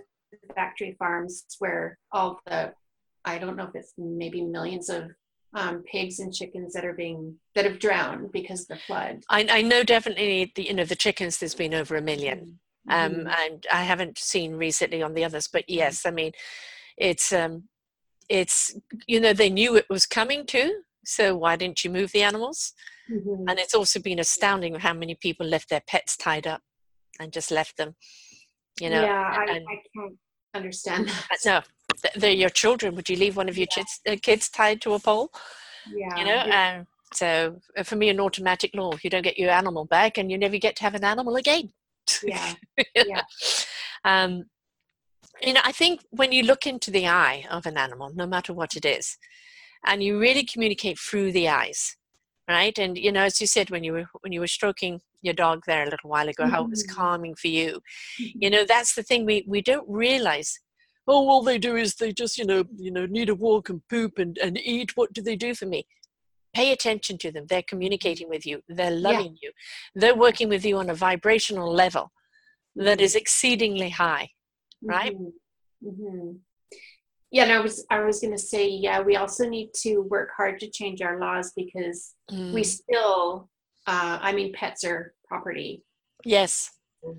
[0.54, 2.72] factory farms where all the
[3.24, 5.10] I don't know if it's maybe millions of
[5.54, 9.22] um, pigs and chickens that are being that have drowned because of the flood.
[9.28, 11.38] I, I know definitely the you know the chickens.
[11.38, 12.90] There's been over a 1000000 mm-hmm.
[12.90, 13.28] um, mm-hmm.
[13.28, 16.32] and I haven't seen recently on the others, but yes, I mean,
[16.96, 17.64] it's um,
[18.28, 18.74] it's
[19.06, 20.82] you know they knew it was coming too.
[21.04, 22.72] So why didn't you move the animals?
[23.10, 23.48] Mm-hmm.
[23.48, 26.62] And it's also been astounding how many people left their pets tied up
[27.20, 27.96] and just left them.
[28.80, 30.16] You know, yeah, I, I can't
[30.54, 31.38] understand that.
[31.44, 31.60] No,
[32.16, 32.94] they're your children.
[32.94, 33.82] Would you leave one of your yeah.
[33.82, 35.30] kids, uh, kids tied to a pole?
[35.92, 36.16] Yeah.
[36.16, 36.76] You know, yeah.
[36.78, 40.30] Um, so uh, for me, an automatic law: you don't get your animal back, and
[40.30, 41.72] you never get to have an animal again.
[42.24, 42.54] Yeah.
[42.96, 43.22] yeah.
[44.04, 44.44] um,
[45.40, 48.52] you know, I think when you look into the eye of an animal, no matter
[48.52, 49.16] what it is,
[49.84, 51.96] and you really communicate through the eyes,
[52.48, 52.76] right?
[52.78, 55.62] And you know, as you said when you were when you were stroking your dog
[55.66, 56.52] there a little while ago, mm-hmm.
[56.52, 56.96] how it was mm-hmm.
[56.96, 57.80] calming for you.
[58.20, 58.38] Mm-hmm.
[58.40, 60.58] You know, that's the thing we we don't realize
[61.08, 63.86] oh all they do is they just you know you know need a walk and
[63.88, 65.86] poop and, and eat what do they do for me
[66.54, 69.48] pay attention to them they're communicating with you they're loving yeah.
[69.48, 69.52] you
[69.94, 72.12] they're working with you on a vibrational level
[72.76, 74.28] that is exceedingly high
[74.82, 75.88] right mm-hmm.
[75.88, 76.32] Mm-hmm.
[77.30, 80.30] yeah and i was i was going to say yeah we also need to work
[80.36, 82.52] hard to change our laws because mm.
[82.52, 83.48] we still
[83.86, 85.82] uh, i mean pets are property
[86.24, 86.70] yes
[87.04, 87.16] mm.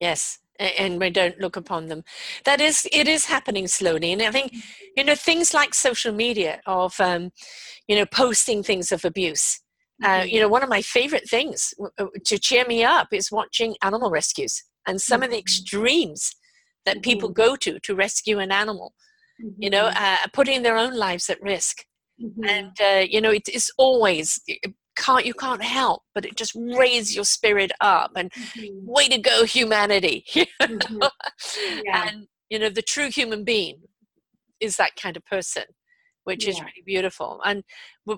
[0.00, 2.04] yes and we don't look upon them.
[2.44, 4.12] That is it is happening slowly.
[4.12, 4.54] And i think
[4.96, 7.30] you know things like social media of um,
[7.88, 9.60] you know posting things of abuse.
[10.02, 11.74] Uh, you know one of my favorite things
[12.24, 15.40] to cheer me up is watching animal rescues and some of the mm-hmm.
[15.40, 16.34] extremes
[16.86, 17.42] that people mm-hmm.
[17.42, 18.94] go to to rescue an animal
[19.58, 20.04] you know mm-hmm.
[20.04, 21.84] uh, putting their own lives at risk.
[22.46, 24.40] And uh, you know it is always
[25.00, 28.86] can't you can't help but it just raises your spirit up and mm-hmm.
[28.86, 31.02] way to go humanity mm-hmm.
[31.84, 32.08] yeah.
[32.08, 33.80] and you know the true human being
[34.60, 35.64] is that kind of person
[36.24, 36.50] which yeah.
[36.50, 37.64] is really beautiful and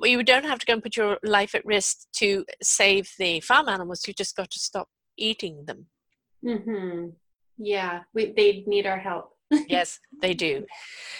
[0.03, 3.69] you don't have to go and put your life at risk to save the farm
[3.69, 5.87] animals you just got to stop eating them
[6.45, 7.09] mm-hmm.
[7.59, 9.31] yeah we, they need our help
[9.69, 10.67] yes, they do.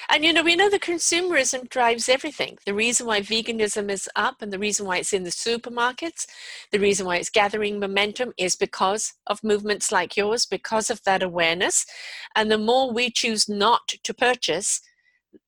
[0.09, 2.59] And you know, we know the consumerism drives everything.
[2.67, 6.27] The reason why veganism is up and the reason why it's in the supermarkets,
[6.71, 11.23] the reason why it's gathering momentum is because of movements like yours, because of that
[11.23, 11.87] awareness.
[12.35, 14.81] And the more we choose not to purchase,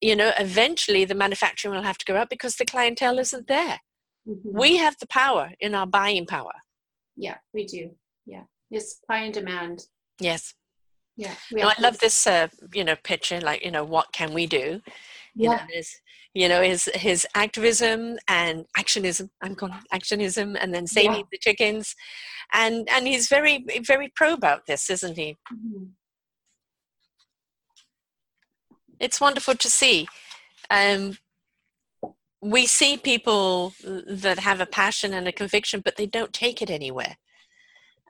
[0.00, 3.80] you know, eventually the manufacturing will have to go up because the clientele isn't there.
[4.26, 4.58] Mm-hmm.
[4.58, 6.52] We have the power in our buying power.
[7.16, 7.90] Yeah, we do.
[8.24, 8.44] Yeah.
[8.70, 9.86] It's supply and demand.
[10.18, 10.54] Yes.
[11.16, 11.34] Yeah.
[11.52, 13.40] No, I love this, uh, you know, picture.
[13.40, 14.80] Like, you know, what can we do?
[15.34, 15.56] You yeah.
[15.56, 15.96] Know, his,
[16.34, 19.30] you know, his his activism and actionism.
[19.42, 21.22] I'm calling actionism, and then saving yeah.
[21.30, 21.94] the chickens,
[22.52, 25.36] and and he's very very pro about this, isn't he?
[25.52, 25.84] Mm-hmm.
[28.98, 30.08] It's wonderful to see.
[30.70, 31.18] Um,
[32.40, 36.70] we see people that have a passion and a conviction, but they don't take it
[36.70, 37.16] anywhere.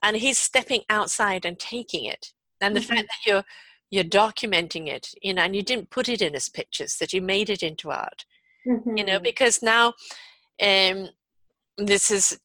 [0.02, 2.32] And he's stepping outside and taking it.
[2.60, 2.94] And the mm-hmm.
[2.94, 3.44] fact that you're
[3.90, 7.22] you're documenting it, you know, and you didn't put it in as pictures, that you
[7.22, 8.24] made it into art,
[8.66, 8.96] mm-hmm.
[8.96, 9.22] you know, mm-hmm.
[9.22, 9.92] because now
[10.60, 11.08] um,
[11.78, 12.38] this is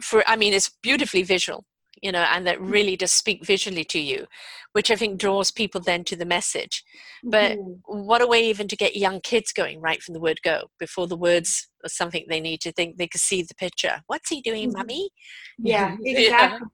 [0.00, 1.64] for, I mean, it's beautifully visual,
[2.00, 2.70] you know, and that mm-hmm.
[2.70, 4.26] really does speak visually to you,
[4.72, 6.84] which I think draws people then to the message.
[7.24, 8.06] But mm-hmm.
[8.06, 11.08] what a way even to get young kids going right from the word go before
[11.08, 14.02] the words are something they need to think they can see the picture.
[14.06, 14.78] What's he doing, mm-hmm.
[14.78, 15.10] mummy?
[15.58, 16.68] Yeah, exactly.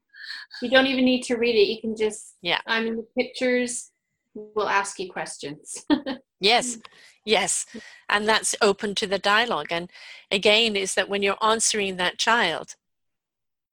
[0.62, 1.68] You don't even need to read it.
[1.68, 2.60] You can just, yeah.
[2.66, 3.90] I mean, the pictures
[4.34, 5.84] will ask you questions.
[6.40, 6.78] yes,
[7.24, 7.66] yes.
[8.08, 9.68] And that's open to the dialogue.
[9.70, 9.90] And
[10.30, 12.76] again, is that when you're answering that child,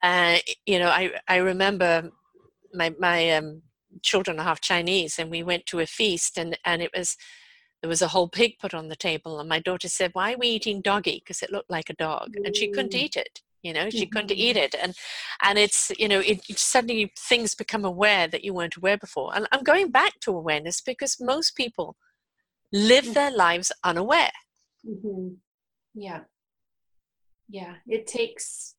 [0.04, 2.12] uh, you know, I, I remember
[2.74, 3.64] my, my um,
[4.02, 7.18] children are half Chinese and we went to a feast and, and it was,
[7.82, 10.38] there was a whole pig put on the table and my daughter said, why are
[10.38, 11.22] we eating doggy?
[11.24, 13.02] Because it looked like a dog and she couldn't mm.
[13.02, 14.64] eat it you know she couldn't eat mm-hmm.
[14.64, 14.96] it and
[15.44, 19.32] and it's you know it, it, suddenly things become aware that you weren't aware before
[19.36, 21.96] and i'm going back to awareness because most people
[22.72, 23.14] live mm.
[23.14, 24.32] their lives unaware
[24.88, 25.30] mm-hmm.
[25.94, 26.22] yeah
[27.50, 28.76] yeah it takes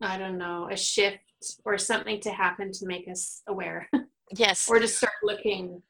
[0.00, 1.18] i don't know a shift
[1.64, 3.88] or something to happen to make us aware
[4.36, 5.82] yes or to start looking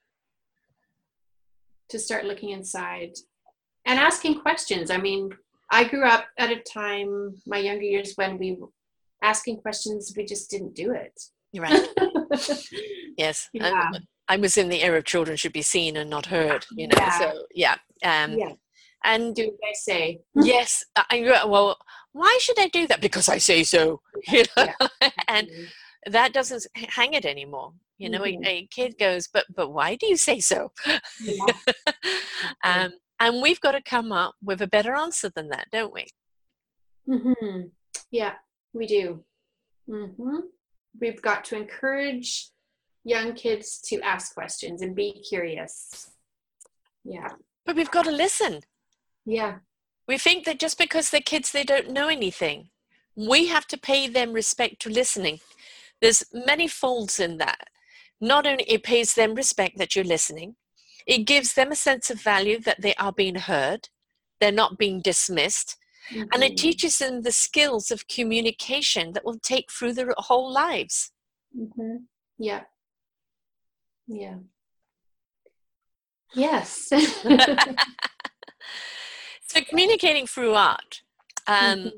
[1.88, 3.12] to start looking inside
[3.86, 5.30] and asking questions i mean
[5.70, 8.58] I grew up at a time, my younger years, when we
[9.22, 11.18] asking questions, we just didn't do it.
[11.52, 11.88] You're right.
[13.16, 13.48] yes.
[13.52, 13.90] Yeah.
[13.92, 13.98] I,
[14.28, 16.96] I was in the era of children should be seen and not heard, you know.
[16.96, 17.18] Yeah.
[17.18, 17.76] So yeah.
[18.04, 18.52] Um, yeah.
[19.04, 20.20] And do what I say.
[20.34, 20.84] yes.
[20.96, 21.76] I, well,
[22.12, 23.00] why should I do that?
[23.00, 24.00] Because I say so.
[24.28, 24.68] You know?
[25.00, 25.10] Yeah.
[25.28, 25.48] and
[26.06, 27.72] that doesn't hang it anymore.
[27.98, 28.44] You know, mm-hmm.
[28.44, 30.72] a, a, kid goes, but but why do you say so?
[31.22, 31.46] Yeah.
[32.64, 36.06] um, and we've got to come up with a better answer than that, don't we?
[37.08, 37.68] Mm-hmm.
[38.10, 38.34] Yeah,
[38.72, 39.24] we do.
[39.88, 40.36] Mm-hmm.
[41.00, 42.48] We've got to encourage
[43.04, 46.10] young kids to ask questions and be curious.
[47.04, 47.28] Yeah.
[47.66, 48.60] But we've got to listen.
[49.26, 49.56] Yeah.
[50.08, 52.70] We think that just because they're kids, they don't know anything.
[53.16, 55.40] We have to pay them respect to listening.
[56.00, 57.68] There's many folds in that.
[58.20, 60.56] Not only it pays them respect that you're listening,
[61.06, 63.88] it gives them a sense of value that they are being heard,
[64.40, 65.76] they're not being dismissed,
[66.10, 66.22] mm-hmm.
[66.32, 66.56] and it mm-hmm.
[66.56, 71.12] teaches them the skills of communication that will take through their whole lives.
[71.56, 71.96] Mm-hmm.
[72.38, 72.62] Yeah.
[74.06, 74.36] Yeah.
[76.34, 76.88] Yes.
[79.46, 81.02] so communicating through art.
[81.46, 81.88] Um, mm-hmm.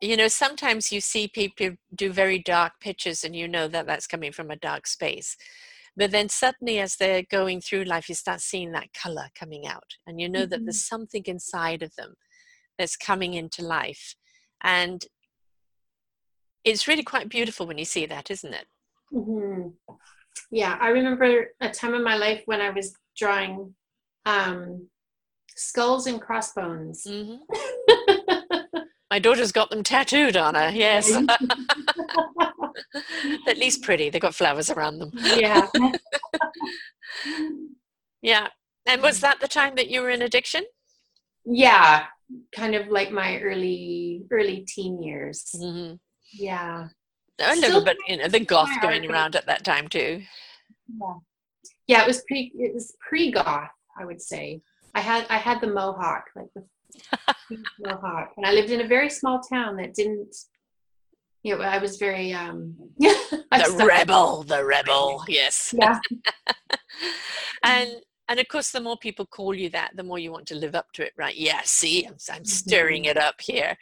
[0.00, 4.06] You know, sometimes you see people do very dark pictures, and you know that that's
[4.06, 5.36] coming from a dark space.
[5.98, 9.96] But then suddenly, as they're going through life, you start seeing that color coming out,
[10.06, 10.50] and you know mm-hmm.
[10.50, 10.96] that there's mm-hmm.
[10.96, 12.14] something inside of them
[12.78, 14.14] that's coming into life.
[14.62, 15.04] And
[16.62, 18.66] it's really quite beautiful when you see that, isn't it?
[19.12, 19.70] Mm-hmm.
[20.52, 23.74] Yeah, I remember a time in my life when I was drawing
[24.24, 24.88] um,
[25.56, 27.04] skulls and crossbones.
[27.08, 28.78] Mm-hmm.
[29.10, 31.10] my daughter's got them tattooed on her, yes.
[33.48, 34.10] At least pretty.
[34.10, 35.10] They've got flowers around them.
[35.14, 35.66] Yeah.
[38.22, 38.48] yeah.
[38.86, 40.64] And was that the time that you were in addiction?
[41.44, 42.04] Yeah,
[42.54, 45.46] kind of like my early early teen years.
[45.56, 45.94] Mm-hmm.
[46.32, 46.88] Yeah.
[47.40, 50.22] A Still little bit, you know, the goth going around at that time too.
[50.88, 51.14] Yeah.
[51.86, 54.60] Yeah, it was pre it was pre goth, I would say.
[54.94, 59.08] I had I had the mohawk, like the mohawk, and I lived in a very
[59.08, 60.34] small town that didn't
[61.44, 65.74] know, I was very um the rebel, the rebel, yes.
[65.76, 65.98] Yeah.
[67.62, 67.90] and
[68.28, 70.74] and of course the more people call you that, the more you want to live
[70.74, 71.36] up to it, right?
[71.36, 73.10] Yeah, see, I'm, I'm stirring mm-hmm.
[73.10, 73.76] it up here.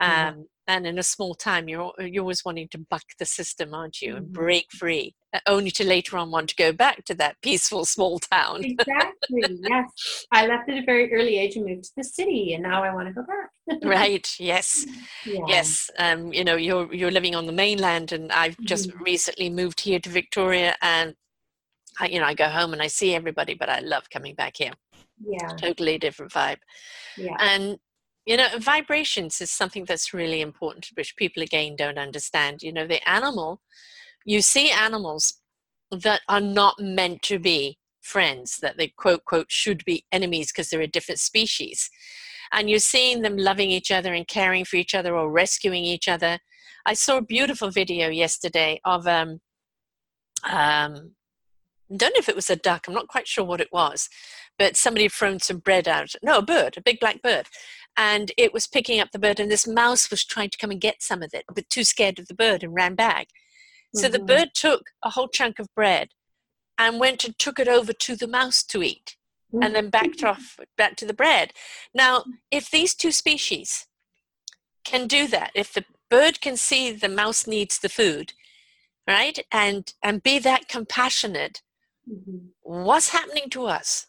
[0.00, 4.00] Um, and in a small time, you're you're always wanting to buck the system, aren't
[4.02, 4.32] you, and Mhm.
[4.32, 8.18] break free, uh, only to later on want to go back to that peaceful small
[8.18, 8.64] town.
[8.64, 9.58] Exactly.
[9.62, 10.26] yes.
[10.30, 12.94] I left at a very early age and moved to the city, and now I
[12.94, 13.50] want to go back.
[13.82, 14.28] right?
[14.38, 14.86] Yes.
[15.24, 15.44] Yeah.
[15.48, 19.00] Yes, um, you know, you're you're living on the mainland, and I've just Mhm.
[19.00, 21.14] recently moved here to Victoria, and
[21.98, 24.56] I, you know, I go home and I see everybody, but I love coming back
[24.58, 24.72] here.
[25.20, 25.56] Yeah.
[25.56, 26.58] Totally different vibe,
[27.16, 27.36] Yeah.
[27.40, 27.78] and
[28.28, 32.62] you know, vibrations is something that's really important, which people again don't understand.
[32.62, 33.62] You know, the animal,
[34.26, 35.40] you see animals
[35.90, 40.68] that are not meant to be friends, that they quote quote should be enemies because
[40.68, 41.90] they're a different species
[42.52, 46.08] and you're seeing them loving each other and caring for each other or rescuing each
[46.08, 46.38] other.
[46.84, 49.40] I saw a beautiful video yesterday of um
[50.44, 51.12] um
[51.96, 54.10] don't know if it was a duck, I'm not quite sure what it was,
[54.58, 56.14] but somebody had thrown some bread out.
[56.22, 57.46] No, a bird, a big black bird.
[57.98, 60.80] And it was picking up the bird, and this mouse was trying to come and
[60.80, 63.28] get some of it, but too scared of the bird and ran back.
[63.94, 64.26] So the Mhm.
[64.26, 66.14] bird took a whole chunk of bread
[66.78, 69.16] and went and took it over to the mouse to eat
[69.52, 71.52] and then backed off back to the bread.
[71.92, 73.86] Now, if these two species
[74.84, 78.32] can do that, if the bird can see the mouse needs the food,
[79.08, 81.62] right, and and be that compassionate,
[82.08, 82.52] Mhm.
[82.60, 84.06] what's happening to us?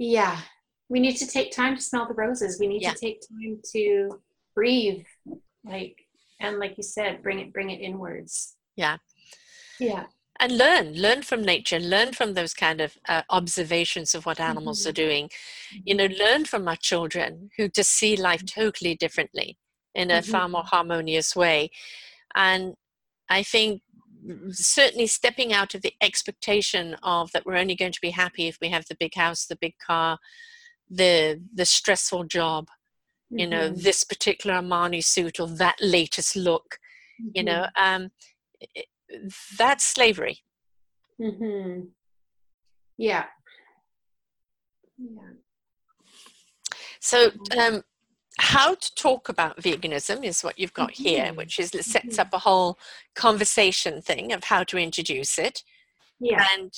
[0.00, 0.40] Yeah,
[0.88, 2.58] we need to take time to smell the roses.
[2.58, 2.94] We need Yeah.
[2.94, 4.20] to take time to
[4.54, 5.04] breathe,
[5.62, 6.06] like
[6.40, 8.56] and like you said, bring it bring it inwards.
[8.76, 8.96] Yeah.
[9.78, 10.06] Yeah.
[10.38, 14.86] And learn, learn from nature, learn from those kind of uh, observations of what animals
[14.86, 14.94] are mm-hmm.
[14.94, 15.24] doing.
[15.28, 15.78] Mm-hmm.
[15.84, 18.60] You know, learn from our children who just see life mm-hmm.
[18.62, 19.58] totally differently
[19.94, 21.70] in a far more harmonious way.
[22.34, 22.74] And
[23.28, 23.82] I think
[24.50, 28.58] certainly stepping out of the expectation of that we're only going to be happy if
[28.60, 30.18] we have the big house, the big car,
[30.88, 32.68] the the stressful job,
[33.30, 33.82] you know, Mhm.
[33.82, 36.78] this particular Armani suit or that latest look,
[37.34, 38.10] you know, um,
[39.58, 40.42] that's slavery.
[41.20, 41.86] Mm-hmm.
[42.96, 43.26] Yeah.
[44.98, 45.32] Yeah.
[47.00, 47.82] So, um,
[48.40, 51.36] how to talk about veganism is what you've got here, Mhm.
[51.36, 52.20] which is it sets Mhm.
[52.20, 52.78] up a whole
[53.14, 55.62] conversation thing of how to introduce it.
[56.18, 56.46] Yeah.
[56.54, 56.72] And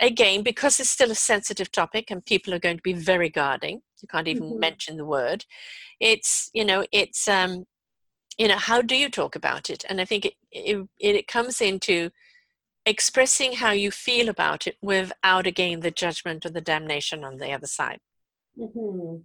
[0.00, 3.82] again, because it's still a sensitive topic and people are going to be very guarding,
[4.00, 4.58] you can't even Mhm.
[4.58, 5.44] mention the word.
[6.00, 7.66] It's you know, it's um,
[8.38, 9.84] you know, how do you talk about it?
[9.88, 12.10] And I think it it, it comes into
[12.86, 17.52] expressing how you feel about it without again the judgment or the damnation on the
[17.52, 18.00] other side.
[18.56, 19.16] hmm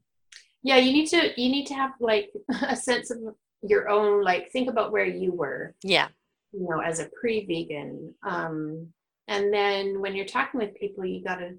[0.64, 2.32] Yeah, you need to you need to have like
[2.68, 3.18] a sense of
[3.62, 6.07] your own like think about where you were, Yeah.
[6.51, 8.14] you know, as a pre-vegan.
[8.28, 8.93] Um
[9.28, 11.51] and then when you're talking with people, you got to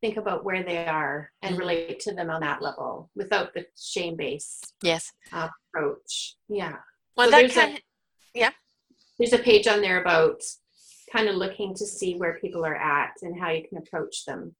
[0.00, 4.16] think about where they are and relate to them on that level without the shame
[4.16, 5.12] base Yes.
[5.32, 6.36] approach.
[6.48, 6.76] Yeah.
[7.16, 8.54] Well, So that there's a- kind
[9.18, 10.40] There's a page on there about
[11.12, 14.56] kind of looking to see where people are at and how you can approach them.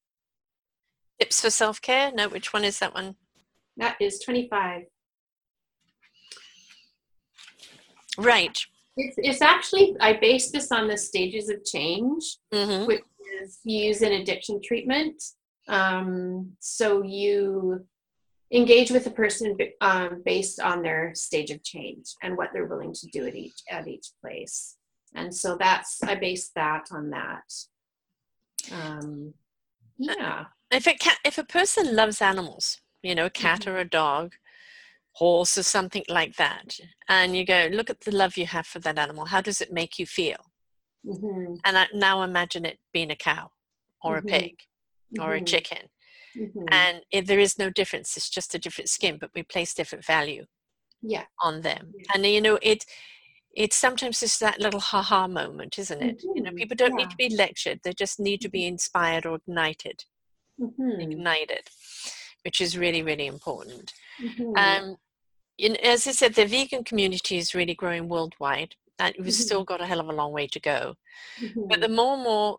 [1.18, 2.12] tips for self care.
[2.12, 3.16] No, which one is that one?
[3.82, 4.82] That is 25.
[8.16, 8.64] Right.
[8.96, 13.02] It's, it's actually, I based this on the stages of change, hmm which
[13.42, 15.20] is you use an addiction treatment.
[15.66, 17.84] Um, so you
[18.52, 22.92] engage with a person um, based on their stage of change and what they're willing
[22.92, 24.76] to do at each at each place.
[25.16, 27.48] And so that's I based that on that.
[28.70, 29.34] Um,
[29.98, 30.44] yeah.
[30.70, 34.34] If it can, if a person loves animals, you know, a cat or a dog,
[35.14, 36.78] horse or something like that,
[37.08, 39.26] and you go, look at the love you have for that animal.
[39.26, 40.38] How does it make you feel?
[41.04, 43.50] hmm And I, now imagine it being a cow,
[44.02, 44.20] or Mhm.
[44.20, 44.54] a pig,
[45.20, 45.46] or a Mhm.
[45.46, 45.88] chicken,
[46.36, 46.68] Mhm.
[46.70, 48.16] and it, there is no difference.
[48.16, 50.46] It's just a different skin, but we place different value
[51.02, 51.26] Yeah.
[51.42, 51.94] on them.
[51.98, 52.12] Yeah.
[52.14, 52.84] And you know, it
[53.54, 56.22] it's sometimes just that little ha-ha moment, isn't it?
[56.34, 56.56] You know, Mhm.
[56.56, 60.04] people don't need to be lectured; they just need to be inspired or ignited.
[60.98, 61.68] Ignited,
[62.44, 63.92] which is really, really important.
[64.20, 64.58] Mhm.
[64.58, 64.96] Um,
[65.58, 69.32] in, as I said, the vegan community is really growing worldwide, and we've Mhm.
[69.32, 70.96] still got a hell of a long way to go.
[71.38, 71.82] But Mhm.
[71.82, 72.58] the more and more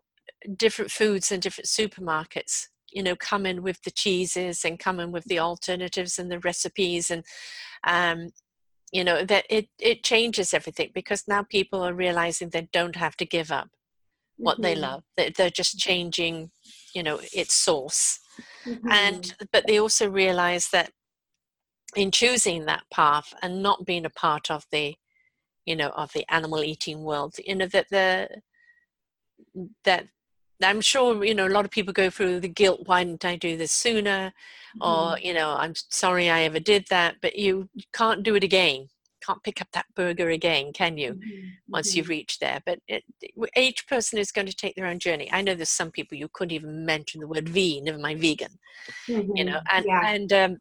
[0.56, 5.12] different foods and different supermarkets, you know, come in with the cheeses and come in
[5.12, 7.24] with the alternatives and the recipes, and
[7.86, 8.30] um,
[8.92, 13.16] you know that it it changes everything because now people are realizing they don't have
[13.16, 13.70] to give up
[14.36, 14.80] what they Mhm.
[14.80, 15.04] love.
[15.16, 16.50] They- They're just changing,
[16.94, 18.20] you know, its source
[18.66, 18.90] Mhm.
[18.90, 20.90] and but they also realize that
[21.96, 24.96] in choosing that path and not being a part of the
[25.64, 28.28] you know of the animal eating world you know that the
[29.84, 30.08] that
[30.62, 32.82] I'm sure you know a lot of people go through the guilt.
[32.86, 34.32] Why didn't I do this sooner?
[34.80, 34.82] Mm-hmm.
[34.82, 37.16] Or you know, I'm sorry I ever did that.
[37.20, 38.88] But you can't do it again.
[39.24, 41.14] Can't pick up that burger again, can you?
[41.14, 41.48] Mm-hmm.
[41.68, 41.98] Once mm-hmm.
[41.98, 42.60] you've reached there.
[42.66, 43.04] But it,
[43.56, 45.30] each person is going to take their own journey.
[45.32, 48.58] I know there's some people you couldn't even mention the word "v," never mind vegan.
[49.08, 49.76] You know, mm-hmm.
[49.76, 50.02] and yeah.
[50.06, 50.58] and um,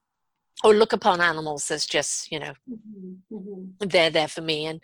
[0.64, 3.36] or look upon animals as just you know mm-hmm.
[3.36, 3.88] Mm-hmm.
[3.88, 4.82] they're there for me and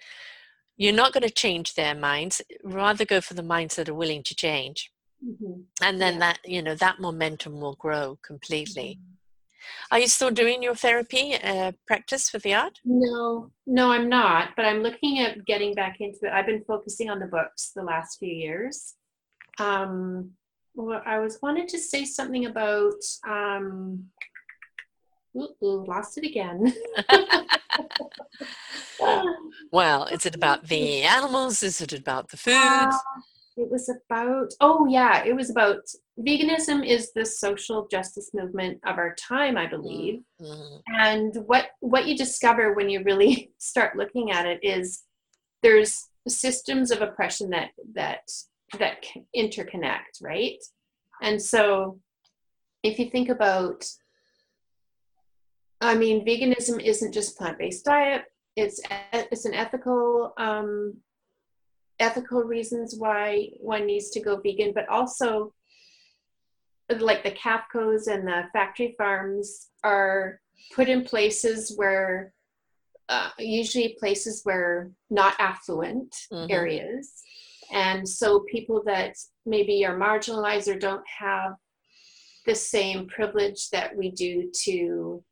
[0.77, 4.23] you're not going to change their minds rather go for the minds that are willing
[4.23, 4.91] to change
[5.25, 5.61] mm-hmm.
[5.81, 6.19] and then yeah.
[6.19, 9.13] that you know that momentum will grow completely mm-hmm.
[9.91, 14.49] Are you still doing your therapy uh, practice with the art no no i'm not
[14.55, 17.83] but i'm looking at getting back into it i've been focusing on the books the
[17.83, 18.95] last few years
[19.59, 20.31] um
[20.75, 24.05] well, i was wanted to say something about um
[25.37, 26.73] Ooh, lost it again.
[29.71, 31.63] well, is it about the animals?
[31.63, 32.53] Is it about the food?
[32.53, 32.97] Uh,
[33.57, 35.81] it was about, oh, yeah, it was about
[36.19, 40.21] veganism is the social justice movement of our time, I believe.
[40.41, 40.77] Mm-hmm.
[40.99, 45.03] And what, what you discover when you really start looking at it is
[45.63, 48.21] there's systems of oppression that, that,
[48.77, 49.05] that
[49.35, 50.57] interconnect, right?
[51.21, 51.99] And so
[52.83, 53.85] if you think about
[55.81, 58.23] I mean, veganism isn't just plant-based diet.
[58.55, 58.81] It's
[59.13, 60.97] it's an ethical um,
[61.99, 65.53] ethical reasons why one needs to go vegan, but also
[66.97, 70.39] like the CAFOs and the factory farms are
[70.75, 72.33] put in places where
[73.07, 76.51] uh, usually places where not affluent mm-hmm.
[76.51, 77.23] areas
[77.71, 79.15] and so people that
[79.45, 81.53] maybe are marginalized or don't have
[82.45, 85.23] the same privilege that we do to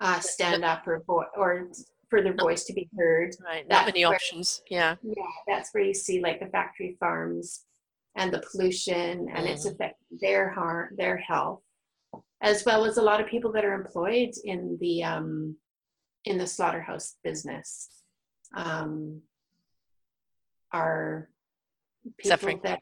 [0.00, 1.68] uh, stand up or vo- or
[2.10, 3.34] for their voice to be heard.
[3.42, 4.62] Right, not many where, options.
[4.68, 4.96] Yeah.
[5.02, 7.64] Yeah, that's where you see like the factory farms
[8.16, 9.48] and the pollution and mm.
[9.48, 11.60] it's affecting their heart, their health,
[12.42, 15.56] as well as a lot of people that are employed in the um,
[16.24, 17.88] in the slaughterhouse business
[18.54, 19.20] um,
[20.72, 21.28] are
[22.18, 22.60] people Suffering.
[22.64, 22.80] that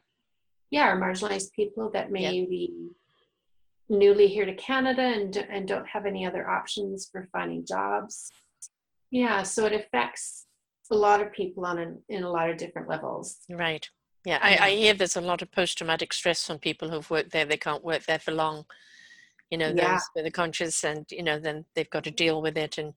[0.71, 2.73] yeah are marginalized people that maybe
[3.89, 8.31] newly here to Canada and, and don't have any other options for finding jobs.
[9.11, 10.45] Yeah, so it affects
[10.91, 13.37] a lot of people on an, in a lot of different levels.
[13.49, 13.87] Right.
[14.25, 17.31] Yeah, I, I hear there's a lot of post traumatic stress from people who've worked
[17.31, 17.45] there.
[17.45, 18.65] They can't work there for long.
[19.51, 19.93] You know, yeah.
[19.93, 22.79] those with the conscious, and you know, then they've got to deal with it.
[22.79, 22.93] And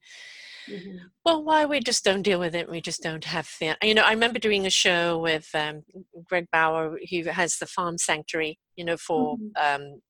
[0.68, 0.96] mm-hmm.
[1.24, 2.70] well, why we just don't deal with it?
[2.70, 3.76] We just don't have the.
[3.82, 5.82] You know, I remember doing a show with um,
[6.24, 8.58] Greg Baur, who has the farm sanctuary.
[8.76, 9.82] You know, for mm-hmm.
[9.82, 10.00] um,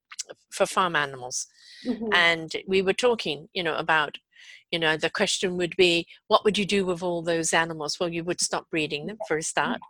[0.50, 1.46] for farm animals
[1.86, 2.12] mm-hmm.
[2.12, 4.18] and we were talking you know about
[4.70, 7.98] you know the question would be what would you do with all those animals?
[7.98, 9.80] Well you would stop breeding them for a start.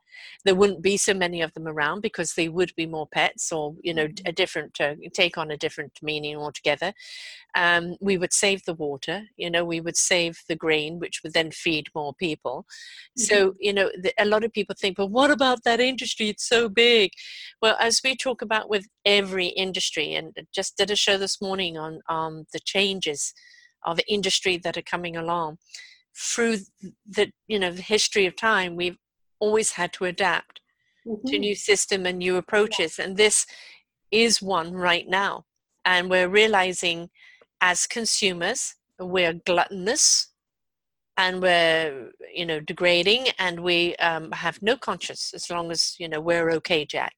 [0.45, 3.75] There wouldn't be so many of them around because they would be more pets or
[3.83, 4.29] you know mm-hmm.
[4.29, 6.93] a different uh, take on a different meaning altogether.
[7.55, 11.33] Um, we would save the water you know we would save the grain which would
[11.33, 12.67] then feed more people.
[13.19, 13.23] Mm-hmm.
[13.23, 16.29] so you know the, a lot of people think but what about that industry?
[16.29, 17.13] It's so big.
[17.61, 21.77] Well as we talk about with every industry and just did a show this morning
[21.79, 23.33] on um, the changes
[23.85, 25.59] of industry that are coming along
[26.17, 26.59] through
[27.07, 28.99] the you know the history of time we've
[29.41, 30.61] always had to adapt
[31.07, 31.27] mm-hmm.
[31.29, 33.47] to new system and new approaches and this
[34.11, 35.45] is one right now
[35.85, 37.09] and we're realizing
[37.61, 40.29] as consumers we're gluttonous
[41.17, 46.09] and we're you know degrading and we um, have no conscience as long as you
[46.09, 47.15] know we're okay jack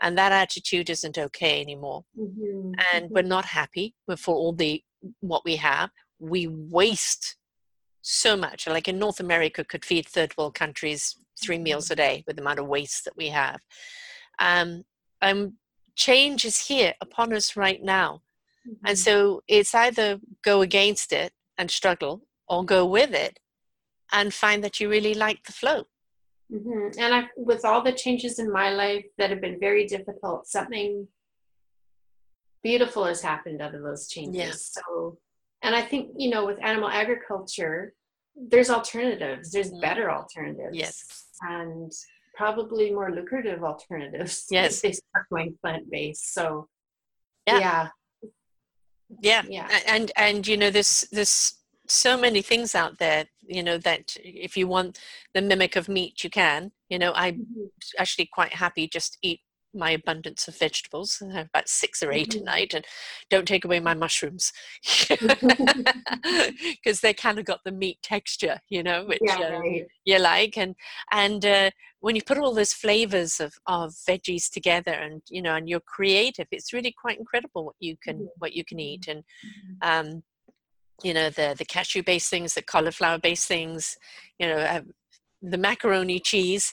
[0.00, 2.72] and that attitude isn't okay anymore mm-hmm.
[2.92, 3.14] and mm-hmm.
[3.14, 4.82] we're not happy for all the
[5.20, 7.36] what we have we waste
[8.02, 12.24] so much like in north america could feed third world countries three meals a day
[12.26, 13.60] with the amount of waste that we have
[14.40, 14.84] um,
[15.22, 15.54] um,
[15.96, 18.22] change is here upon us right now
[18.66, 18.86] mm-hmm.
[18.86, 23.38] and so it's either go against it and struggle or go with it
[24.12, 25.84] and find that you really like the flow
[26.52, 26.98] mm-hmm.
[26.98, 31.06] and I, with all the changes in my life that have been very difficult something
[32.62, 34.40] beautiful has happened out of those changes.
[34.40, 34.82] Yeah.
[34.82, 35.18] so
[35.62, 37.92] and i think you know with animal agriculture
[38.46, 39.80] there's alternatives there's mm.
[39.80, 40.76] better alternatives.
[40.76, 41.26] Yes.
[41.42, 41.92] And
[42.34, 44.80] probably more lucrative alternatives yes.
[44.80, 46.32] they start going plant-based.
[46.32, 46.68] So
[47.46, 47.58] yeah.
[47.58, 47.88] yeah.
[49.20, 49.42] Yeah.
[49.48, 49.78] Yeah.
[49.86, 51.54] And and you know there's there's
[51.86, 55.00] so many things out there you know that if you want
[55.32, 56.72] the mimic of meat you can.
[56.88, 57.64] You know i'm mm-hmm.
[57.98, 59.40] actually quite happy just eat
[59.74, 61.22] my abundance of vegetables.
[61.22, 62.44] I have about six or 8 Mhm.
[62.44, 62.84] night—and
[63.30, 64.52] don't take away my mushrooms
[65.20, 69.86] because they kind of got the meat texture, you know, which yeah, uh, right.
[70.04, 70.74] you like and
[71.12, 75.54] and uh, when you put all those flavors of, of veggies together and you know
[75.54, 78.28] and you're creative it's really quite incredible what you can Mhm.
[78.38, 79.78] what you can eat and Mhm.
[79.82, 80.22] um,
[81.02, 83.96] you know the the cashew based things the cauliflower based things
[84.38, 84.80] you know uh,
[85.42, 86.72] the macaroni cheese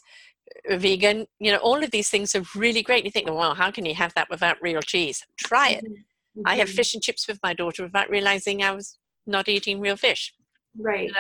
[0.78, 3.86] vegan you know all of these things are really great you think well how can
[3.86, 6.42] you have that without real cheese try it Mhm.
[6.46, 6.76] i have Mhm.
[6.76, 10.34] fish and chips with my daughter without realizing i was not eating real fish
[10.78, 11.12] Right.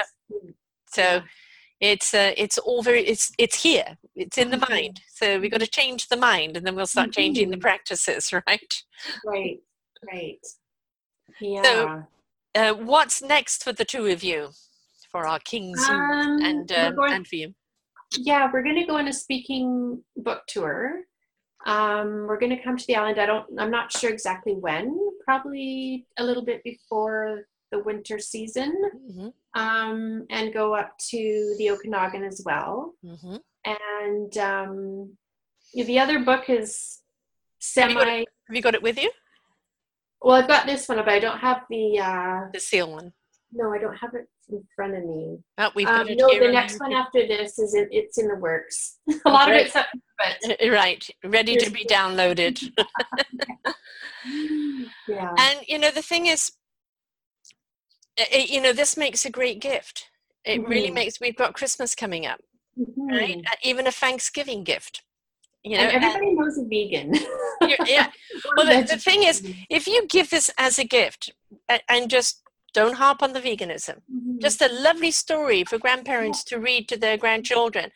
[0.89, 1.21] so Yeah.
[1.79, 4.69] it's uh, it's all very it's it's here it's in the Mhm.
[4.69, 8.31] mind so we've got to change the mind and then we'll start changing the practices
[8.47, 8.83] right
[9.25, 9.59] Right.
[10.11, 10.45] Right.
[11.39, 12.03] Yeah.
[12.55, 14.51] uh, what's next for the two of you
[15.11, 17.55] for our kings Um, and um, going- and for you
[18.19, 21.01] yeah, we're going to go on a speaking book tour.
[21.65, 23.19] Um, we're going to come to the island.
[23.19, 23.45] I don't.
[23.59, 24.97] I'm not sure exactly when.
[25.23, 28.71] Probably a little bit before the winter season.
[29.11, 29.27] hmm
[29.59, 32.93] Um, and go up to the Okanagan as well.
[33.03, 35.17] hmm And um,
[35.73, 36.99] the other book is
[37.77, 38.17] Have you semi.
[38.47, 39.11] have you got it with you
[40.21, 41.99] Well, I've got this one, but I don't have the.
[41.99, 43.11] Uh, the seal one
[43.51, 45.37] no, I don't have it in front of me.
[45.57, 48.35] oh, we've Um, it no, the next one after this is in, it's in the
[48.35, 48.97] works.
[49.25, 49.61] a lot Great.
[49.61, 49.87] of it's up,
[50.17, 52.61] but right ready to be downloaded
[55.07, 55.31] yeah.
[55.37, 56.51] and you know the thing is
[58.17, 60.09] it, you know this makes a great gift
[60.45, 60.93] it really Mhm.
[60.93, 62.39] makes we've got christmas coming up
[62.79, 63.11] Mhm.
[63.11, 65.03] right even a thanksgiving gift
[65.63, 67.13] you know And and everybody knows a vegan.
[67.85, 68.07] yeah
[68.55, 71.33] Well, the- the thing is, if you give this as a gift
[71.89, 72.41] and just
[72.79, 74.41] don't harp on the veganism Mhm.
[74.45, 77.87] just a lovely story for grandparents to read to their grandchildren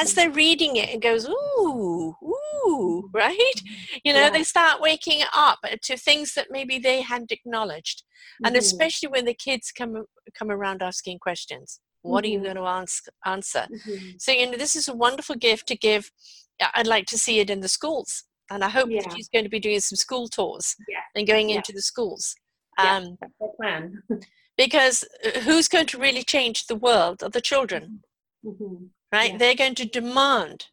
[0.00, 3.58] as they're reading it it goes ooh ooh right
[4.04, 4.34] you know Yeah.
[4.36, 7.98] they start waking up to things that maybe they hadn't acknowledged
[8.44, 8.58] and Mhm.
[8.64, 9.94] especially when the kids come
[10.38, 11.68] come around asking questions
[12.12, 12.98] what are you going to ask,
[13.34, 14.20] answer Mhm.
[14.24, 16.04] so you know this is a wonderful gift to give
[16.64, 18.10] I- i'd like to see it in the schools
[18.50, 21.04] and i hope that she's going to be doing some school tours Yeah.
[21.16, 21.56] and going Yeah.
[21.56, 22.24] into the schools
[22.82, 22.96] Yeah.
[22.96, 24.02] um, That's the plan.
[24.56, 28.02] because uh, who's going to really change the world are the children
[28.44, 28.90] Mhm.
[29.12, 29.38] right Yeah.
[29.38, 30.66] they're going to demand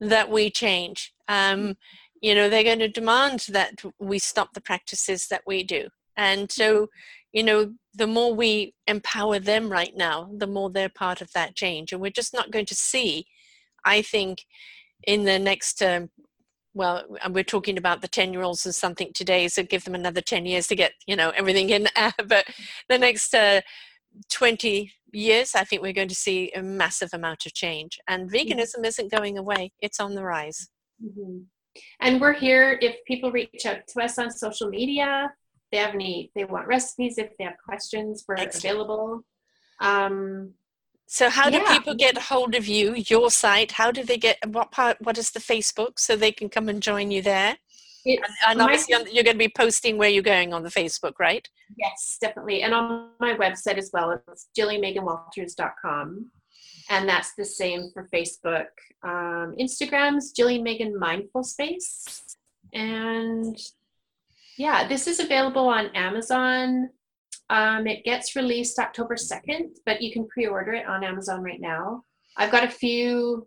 [0.00, 1.76] that we change um,
[2.20, 6.50] you know they're going to demand that we stop the practices that we do and
[6.50, 6.88] so
[7.32, 11.54] you know the more we empower them right now the more they're part of that
[11.54, 13.26] change and we're just not going to see
[13.84, 14.44] i think
[15.06, 16.10] in the next um,
[16.76, 20.20] well we're talking about the 10 year olds and something today so give them another
[20.20, 21.88] 10 years to get you know everything in
[22.28, 22.46] but
[22.88, 23.60] the next uh,
[24.30, 28.84] 20 years i think we're going to see a massive amount of change and veganism
[28.84, 30.68] isn't going away it's on the rise
[31.04, 31.44] Mhm.
[32.00, 35.32] And we're here if people reach out to us on social media.
[35.72, 38.64] They have any, they want recipes, if they have questions, we're Excellent.
[38.64, 39.20] available.
[39.80, 40.54] Um,
[41.06, 41.72] so how do Yeah.
[41.78, 45.30] people get hold of you your site how do they get what part what is
[45.30, 47.56] the facebook so they can come and join you there
[48.04, 50.70] it's and my- obviously on, you're going to be posting where you're going on the
[50.70, 52.62] facebook right Yes, definitely.
[52.62, 56.30] And on my website as well, it's jillianmeganwalters.com.
[56.90, 58.66] And that's the same for Facebook.
[59.02, 62.36] Um, Instagram's Jillian Megan Mindful Space.
[62.72, 63.58] And
[64.56, 66.90] yeah, this is available on Amazon.
[67.48, 71.60] Um, it gets released October 2nd, but you can pre order it on Amazon right
[71.60, 72.02] now.
[72.36, 73.46] I've got a few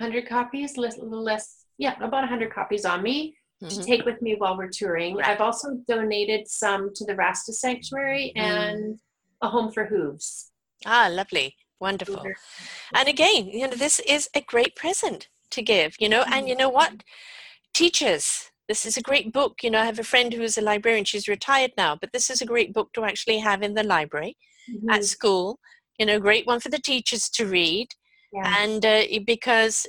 [0.00, 3.86] hundred copies, less, less yeah, about 100 copies on me to Mhm.
[3.86, 5.20] take with me while we're touring.
[5.22, 8.40] I've also donated some to the Rasta Sanctuary Mm.
[8.42, 9.00] and
[9.42, 10.50] a home for hooves.
[10.86, 12.22] ah lovely wonderful
[12.94, 16.56] And again, you know, this is a great present to give, you know, and you
[16.56, 17.02] know what?
[17.72, 19.62] Teachers, this is a great book.
[19.62, 21.04] You know, I have a friend who is a librarian.
[21.04, 24.36] She's retired now, but this is a great book to actually have in the library
[24.90, 25.04] at Mhm.
[25.04, 25.58] school.
[25.98, 27.88] You know, great one for the teachers to read.
[28.32, 28.54] Yeah.
[28.62, 29.86] And uh, because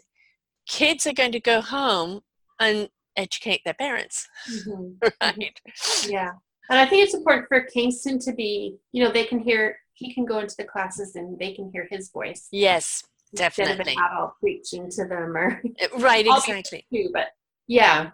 [0.67, 2.21] kids are going to go home
[2.59, 4.97] and educate their parents, Mhm.
[5.21, 5.59] right?
[6.07, 6.31] Yeah.
[6.69, 10.13] And I think it's important for Kingston to be, you know, they can hear, he
[10.13, 12.47] can go into the classes and they can hear his voice.
[12.51, 13.03] Yes,
[13.33, 13.73] definitely.
[13.73, 16.85] Instead of an adult preaching to them or Uh, Right, exactly.
[16.93, 17.27] too, but
[17.67, 18.11] yeah.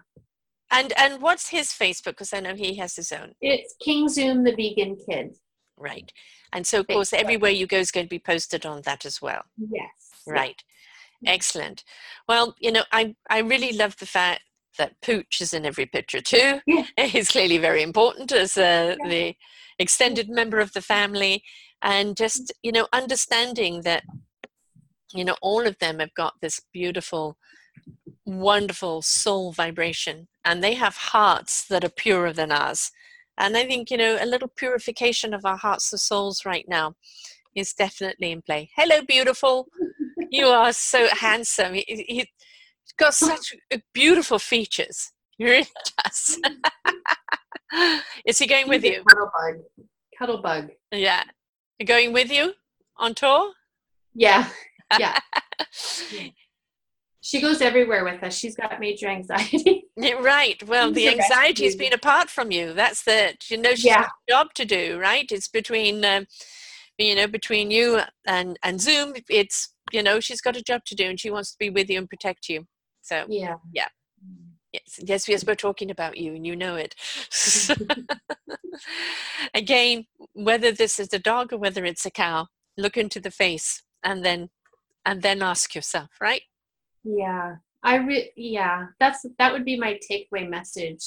[0.72, 2.12] And and what's his Facebook?
[2.16, 3.34] Because I know he has his own.
[3.40, 5.36] It's Kingston the vegan kid.
[5.76, 6.10] Right.
[6.52, 7.20] And so, of course, Facebook.
[7.20, 9.42] everywhere you go is going to be posted on that as well.
[9.58, 9.90] Yes.
[10.26, 10.62] Right.
[11.20, 11.32] Yeah.
[11.32, 11.84] Excellent.
[12.28, 14.42] Well, you know, I, I really love the fact
[14.78, 16.60] that Pooch is in every picture too.
[16.66, 16.84] Yeah.
[17.06, 19.08] He's clearly very important as uh, Yeah.
[19.08, 19.34] the
[19.78, 21.42] extended member of the family.
[21.82, 24.04] And just, you know, understanding that,
[25.12, 27.36] you know, all of them have got this beautiful
[28.24, 32.92] wonderful soul vibration and they have hearts that are purer than ours.
[33.38, 36.94] And I think, you know, a little purification of our hearts and souls right now
[37.54, 38.70] is definitely in play.
[38.76, 39.68] Hello, beautiful.
[40.30, 41.74] You are so handsome.
[41.74, 42.26] He, has
[42.96, 43.54] got such
[43.92, 45.12] beautiful features.
[45.38, 45.66] You really
[46.04, 46.38] does.
[48.26, 49.02] is he going with you?
[49.08, 49.86] Cuddle bug.
[50.18, 50.70] Cuddle bug.
[50.90, 51.24] Yeah.
[51.84, 52.52] Going with you
[52.96, 53.52] on tour?
[54.14, 54.48] Yeah.
[54.98, 55.18] Yeah.
[57.22, 58.34] she goes everywhere with us.
[58.34, 59.84] She's got major anxiety.
[59.96, 60.60] right.
[60.66, 62.72] Well, the anxiety's been apart from you.
[62.72, 64.02] That's the you know she's yeah.
[64.02, 64.98] got a job to do.
[65.00, 65.30] Right.
[65.30, 66.26] It's between um,
[66.98, 69.14] you know between you and and Zoom.
[69.30, 71.88] It's you know she's got a job to do and she wants to be with
[71.88, 72.66] you and protect you.
[73.02, 73.88] So yeah, yeah.
[74.72, 76.94] Yes, yes, yes, we're talking about you and you know it.
[79.54, 82.46] Again, whether this is a dog or whether it's a cow,
[82.78, 84.48] look into the face and then
[85.04, 86.42] and then ask yourself, right?
[87.04, 87.56] Yeah.
[87.82, 91.04] I re- yeah, that's that would be my takeaway message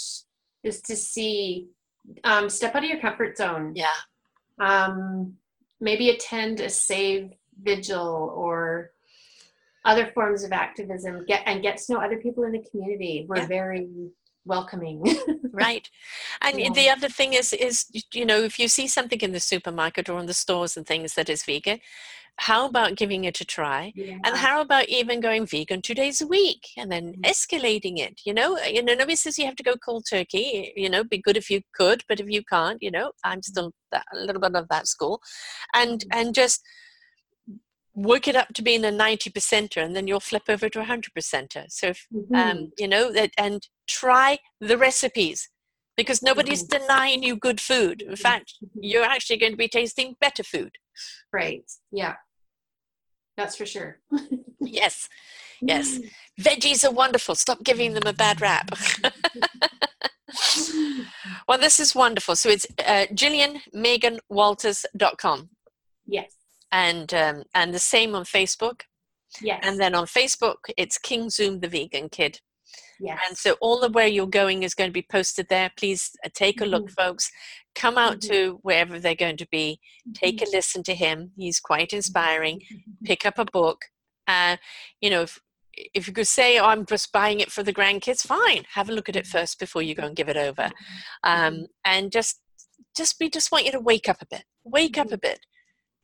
[0.64, 1.68] is to see
[2.24, 3.74] um step out of your comfort zone.
[3.76, 3.88] Yeah.
[4.60, 5.36] Um
[5.80, 7.32] maybe attend a save
[7.62, 8.92] vigil or
[9.86, 13.38] other forms of activism get and get to know other people in the community we're
[13.38, 13.48] yeah.
[13.48, 13.88] very
[14.46, 15.04] welcoming
[15.52, 15.90] right
[16.42, 16.70] and yeah.
[16.74, 20.20] the other thing is is you know if you see something in the supermarket or
[20.20, 21.80] in the stores and things that is vegan
[22.38, 24.18] how about giving it a try yeah.
[24.24, 27.22] and how about even going vegan two days a week and then mm-hmm.
[27.22, 30.90] escalating it you know you know nobody says you have to go cold turkey you
[30.90, 33.42] know be good if you could but if you can't you know i'm mm-hmm.
[33.42, 35.22] still that, a little bit of that school
[35.74, 36.20] and mm-hmm.
[36.20, 36.62] and just
[37.94, 40.82] work it up to being a 90 percenter and then you'll flip over to a
[40.82, 42.36] 100 percenter so if, um, mm-hmm.
[42.36, 45.50] um, you know that and try the recipes
[45.96, 46.82] because nobody's mm-hmm.
[46.82, 48.80] denying you good food in fact mm-hmm.
[48.82, 50.72] you're actually going to be tasting better food
[51.32, 51.64] right.
[51.92, 52.16] Yeah.
[53.38, 54.00] That's for sure.
[54.68, 55.10] Yes.
[55.62, 56.00] Yes.
[56.42, 57.36] Veggies are wonderful.
[57.36, 58.72] Stop giving them a bad rap.
[61.48, 62.36] Well this is wonderful.
[62.36, 65.50] So it's uh, gillianmeganwalters.com
[66.08, 66.32] yes.
[66.72, 68.82] And um, and the same on Facebook.
[69.42, 69.60] Yes.
[69.64, 72.40] And then on Facebook, it's Kingston the Vegan Kid.
[73.00, 73.20] Yes.
[73.28, 75.72] And so all the where you're going is going to be posted there.
[75.78, 77.02] Please uh, take a look, mm-hmm.
[77.02, 77.30] folks.
[77.74, 78.34] Come out mm-hmm.
[78.34, 79.80] to wherever they're going to be.
[80.14, 80.56] Take a mm-hmm.
[80.56, 81.32] listen to him.
[81.38, 82.62] He's quite inspiring.
[83.04, 83.86] Pick up a book.
[84.28, 84.58] Uh,
[85.02, 85.40] you know, if,
[85.94, 88.64] if you could say, "Oh, I'm just buying it for the grandkids," fine.
[88.74, 90.72] Have a look at it first before you go and give it over.
[91.24, 92.40] Um, and just,
[92.96, 94.46] just we just want you to wake up a bit.
[94.64, 95.40] Wake up a bit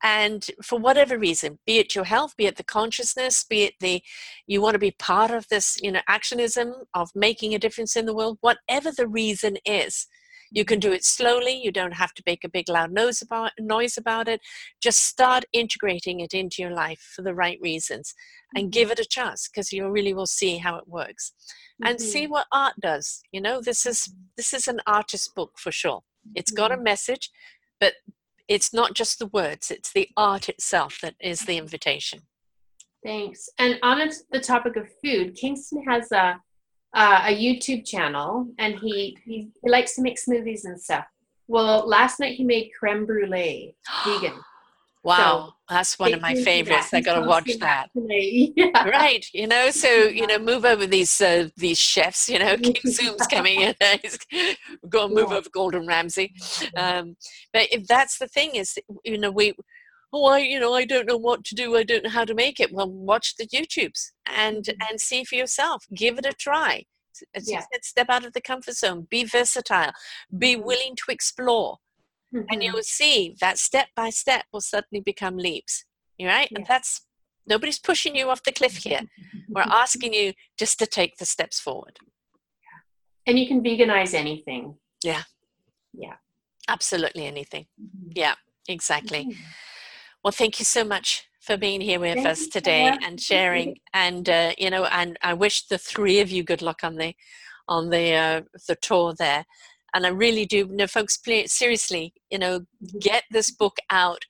[0.04, 4.02] and for whatever reason be it your health be it the consciousness be it the
[4.48, 8.06] you want to be part of this you know actionism of making a difference in
[8.06, 10.08] the world whatever the reason is
[10.52, 13.52] you can do it slowly you don't have to make a big loud noise about,
[13.60, 14.42] noise about it
[14.82, 18.14] just start integrating it into your life for the right reasons
[18.56, 18.72] and mm-hmm.
[18.72, 21.32] give it a chance because you really will see how it works
[21.82, 21.90] mm-hmm.
[21.90, 24.22] and see what art does you know this is mm-hmm.
[24.38, 26.02] this is an artist book for sure
[26.36, 26.84] it's got a mm-hmm.
[26.84, 27.30] message
[27.80, 27.94] but
[28.48, 32.22] it's not just the words, it's the art itself that is the invitation.
[33.06, 33.50] Thanks.
[33.58, 36.40] And on the topic of food, Kingston has a
[36.94, 41.06] uh, a YouTube channel, and he, he he likes to make smoothies and stuff.
[41.48, 43.76] Well, last night he made creme brulee
[44.06, 44.34] vegan.
[45.04, 46.94] Wow, so, that's one of my favorites.
[46.94, 47.88] I got to watch that.
[47.96, 48.88] Yeah.
[48.88, 52.30] Right, you know, so you know, move over these uh, these chefs.
[52.30, 53.76] You know, King Zoom's coming in.
[54.02, 54.20] He's
[54.88, 55.38] go and move yeah.
[55.38, 56.34] over Gordon Ramsay.
[56.78, 57.18] Um,
[57.52, 59.54] but if that's the thing, is you know, we
[60.14, 61.76] oh, I you know, I don't know what to do.
[61.76, 62.72] I don't know how to make it.
[62.72, 64.88] Well, watch the YouTubes and mm-hmm.
[64.88, 65.86] and see for yourself.
[65.96, 66.86] Give it a try.
[67.36, 67.58] As yeah.
[67.58, 69.08] you said, step out of the comfort zone.
[69.10, 69.94] Be versatile.
[70.38, 70.66] Be mm-hmm.
[70.66, 71.80] willing to explore
[72.34, 72.46] mm-hmm.
[72.50, 75.86] and you will see that step by step will suddenly become leaps
[76.18, 76.48] You're right?
[76.52, 76.60] Yeah.
[76.60, 77.02] and that's
[77.48, 79.02] nobody's pushing you off the cliff here.
[79.50, 81.98] We're asking you just to take the steps forward.
[83.28, 84.76] And you can veganize anything.
[85.04, 85.24] Yeah.
[85.94, 86.16] Yeah.
[86.68, 87.66] Absolutely anything.
[87.82, 88.12] Mm-hmm.
[88.16, 88.36] yeah
[88.68, 89.26] exactly.
[89.26, 89.42] Mm-hmm.
[90.24, 93.78] well thank you so much for being here with thank us today and sharing.
[93.94, 97.16] And uh, you know and i wish the three of you good luck on the
[97.68, 99.46] on the uh, the tour there
[99.94, 100.58] and I really do.
[100.58, 103.00] You know, folks, please, seriously, you know, mm-hmm.
[103.00, 104.26] get this book out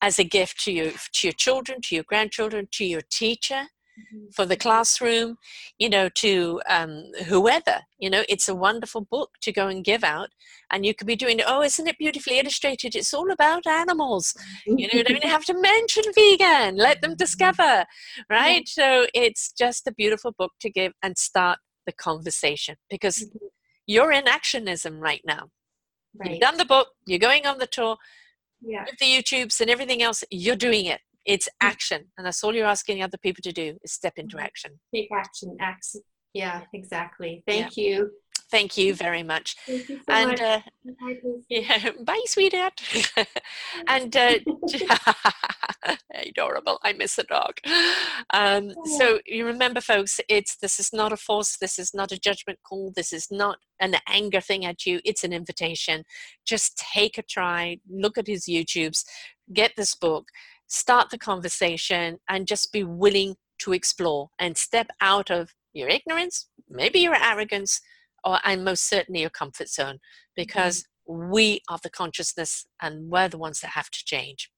[0.00, 4.26] as a gift to you, to your children, to your grandchildren, to your teacher, mm-hmm.
[4.32, 5.36] for the classroom,
[5.78, 7.80] you know, to um, whoever.
[7.98, 10.28] You know, it's a wonderful book to go and give out,
[10.70, 11.40] and you could be doing.
[11.46, 12.94] Oh, isn't it beautifully illustrated?
[12.94, 14.34] It's all about animals.
[14.66, 16.76] You know, you don't even have to mention vegan.
[16.76, 17.84] Let them discover,
[18.30, 18.68] right?
[18.68, 23.46] So it's just a beautiful book to give and start the conversation because mm-hmm
[23.88, 25.50] you're in actionism right now.
[26.14, 26.30] Right.
[26.32, 27.96] You've done the book, you're going on the tour,
[28.62, 28.84] yeah.
[28.84, 31.00] with the YouTubes and everything else, you're doing it.
[31.24, 32.06] It's action.
[32.16, 34.42] And that's all you're asking other people to do is step into Mhm.
[34.44, 34.80] action.
[34.94, 35.56] Take action.
[35.60, 36.02] Action.
[36.34, 37.42] Yeah, exactly.
[37.46, 38.12] Thank you.
[38.50, 39.56] Thank you very much.
[39.66, 40.40] Thank you so and much.
[40.40, 41.16] uh, Bye,
[41.50, 42.80] yeah, bye, sweetheart.
[43.88, 44.38] and uh,
[46.14, 46.78] adorable.
[46.82, 47.58] I miss a dog.
[48.30, 51.58] Um, so you remember, folks, it's this is not a force.
[51.58, 52.92] This is not a judgment call.
[52.96, 55.00] This is not an anger thing at you.
[55.04, 56.04] It's an invitation.
[56.46, 57.78] Just take a try.
[57.90, 59.04] Look at his YouTubes.
[59.52, 60.28] Get this book.
[60.68, 66.48] Start the conversation, and just be willing to explore and step out of your ignorance,
[66.68, 67.80] maybe your arrogance,
[68.28, 69.98] or and most certainly your comfort zone,
[70.36, 74.50] because we are the consciousness and we're the ones that have to change.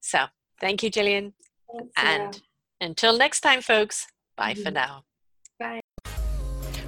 [0.00, 0.26] So,
[0.60, 1.34] thank you, Gillian.
[1.70, 2.44] Thanks, And Sarah.
[2.80, 4.74] until next time, folks, bye for Mhm.
[4.74, 5.04] now.
[5.58, 5.80] Bye.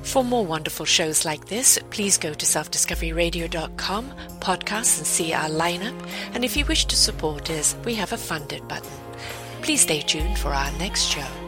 [0.02, 4.10] For more wonderful shows like this, please go to selfdiscoveryradio.com,
[4.40, 5.98] podcasts, and see our lineup.
[6.34, 8.92] And if you wish to support us, we have a funded button.
[9.62, 11.43] Please stay tuned for our next show.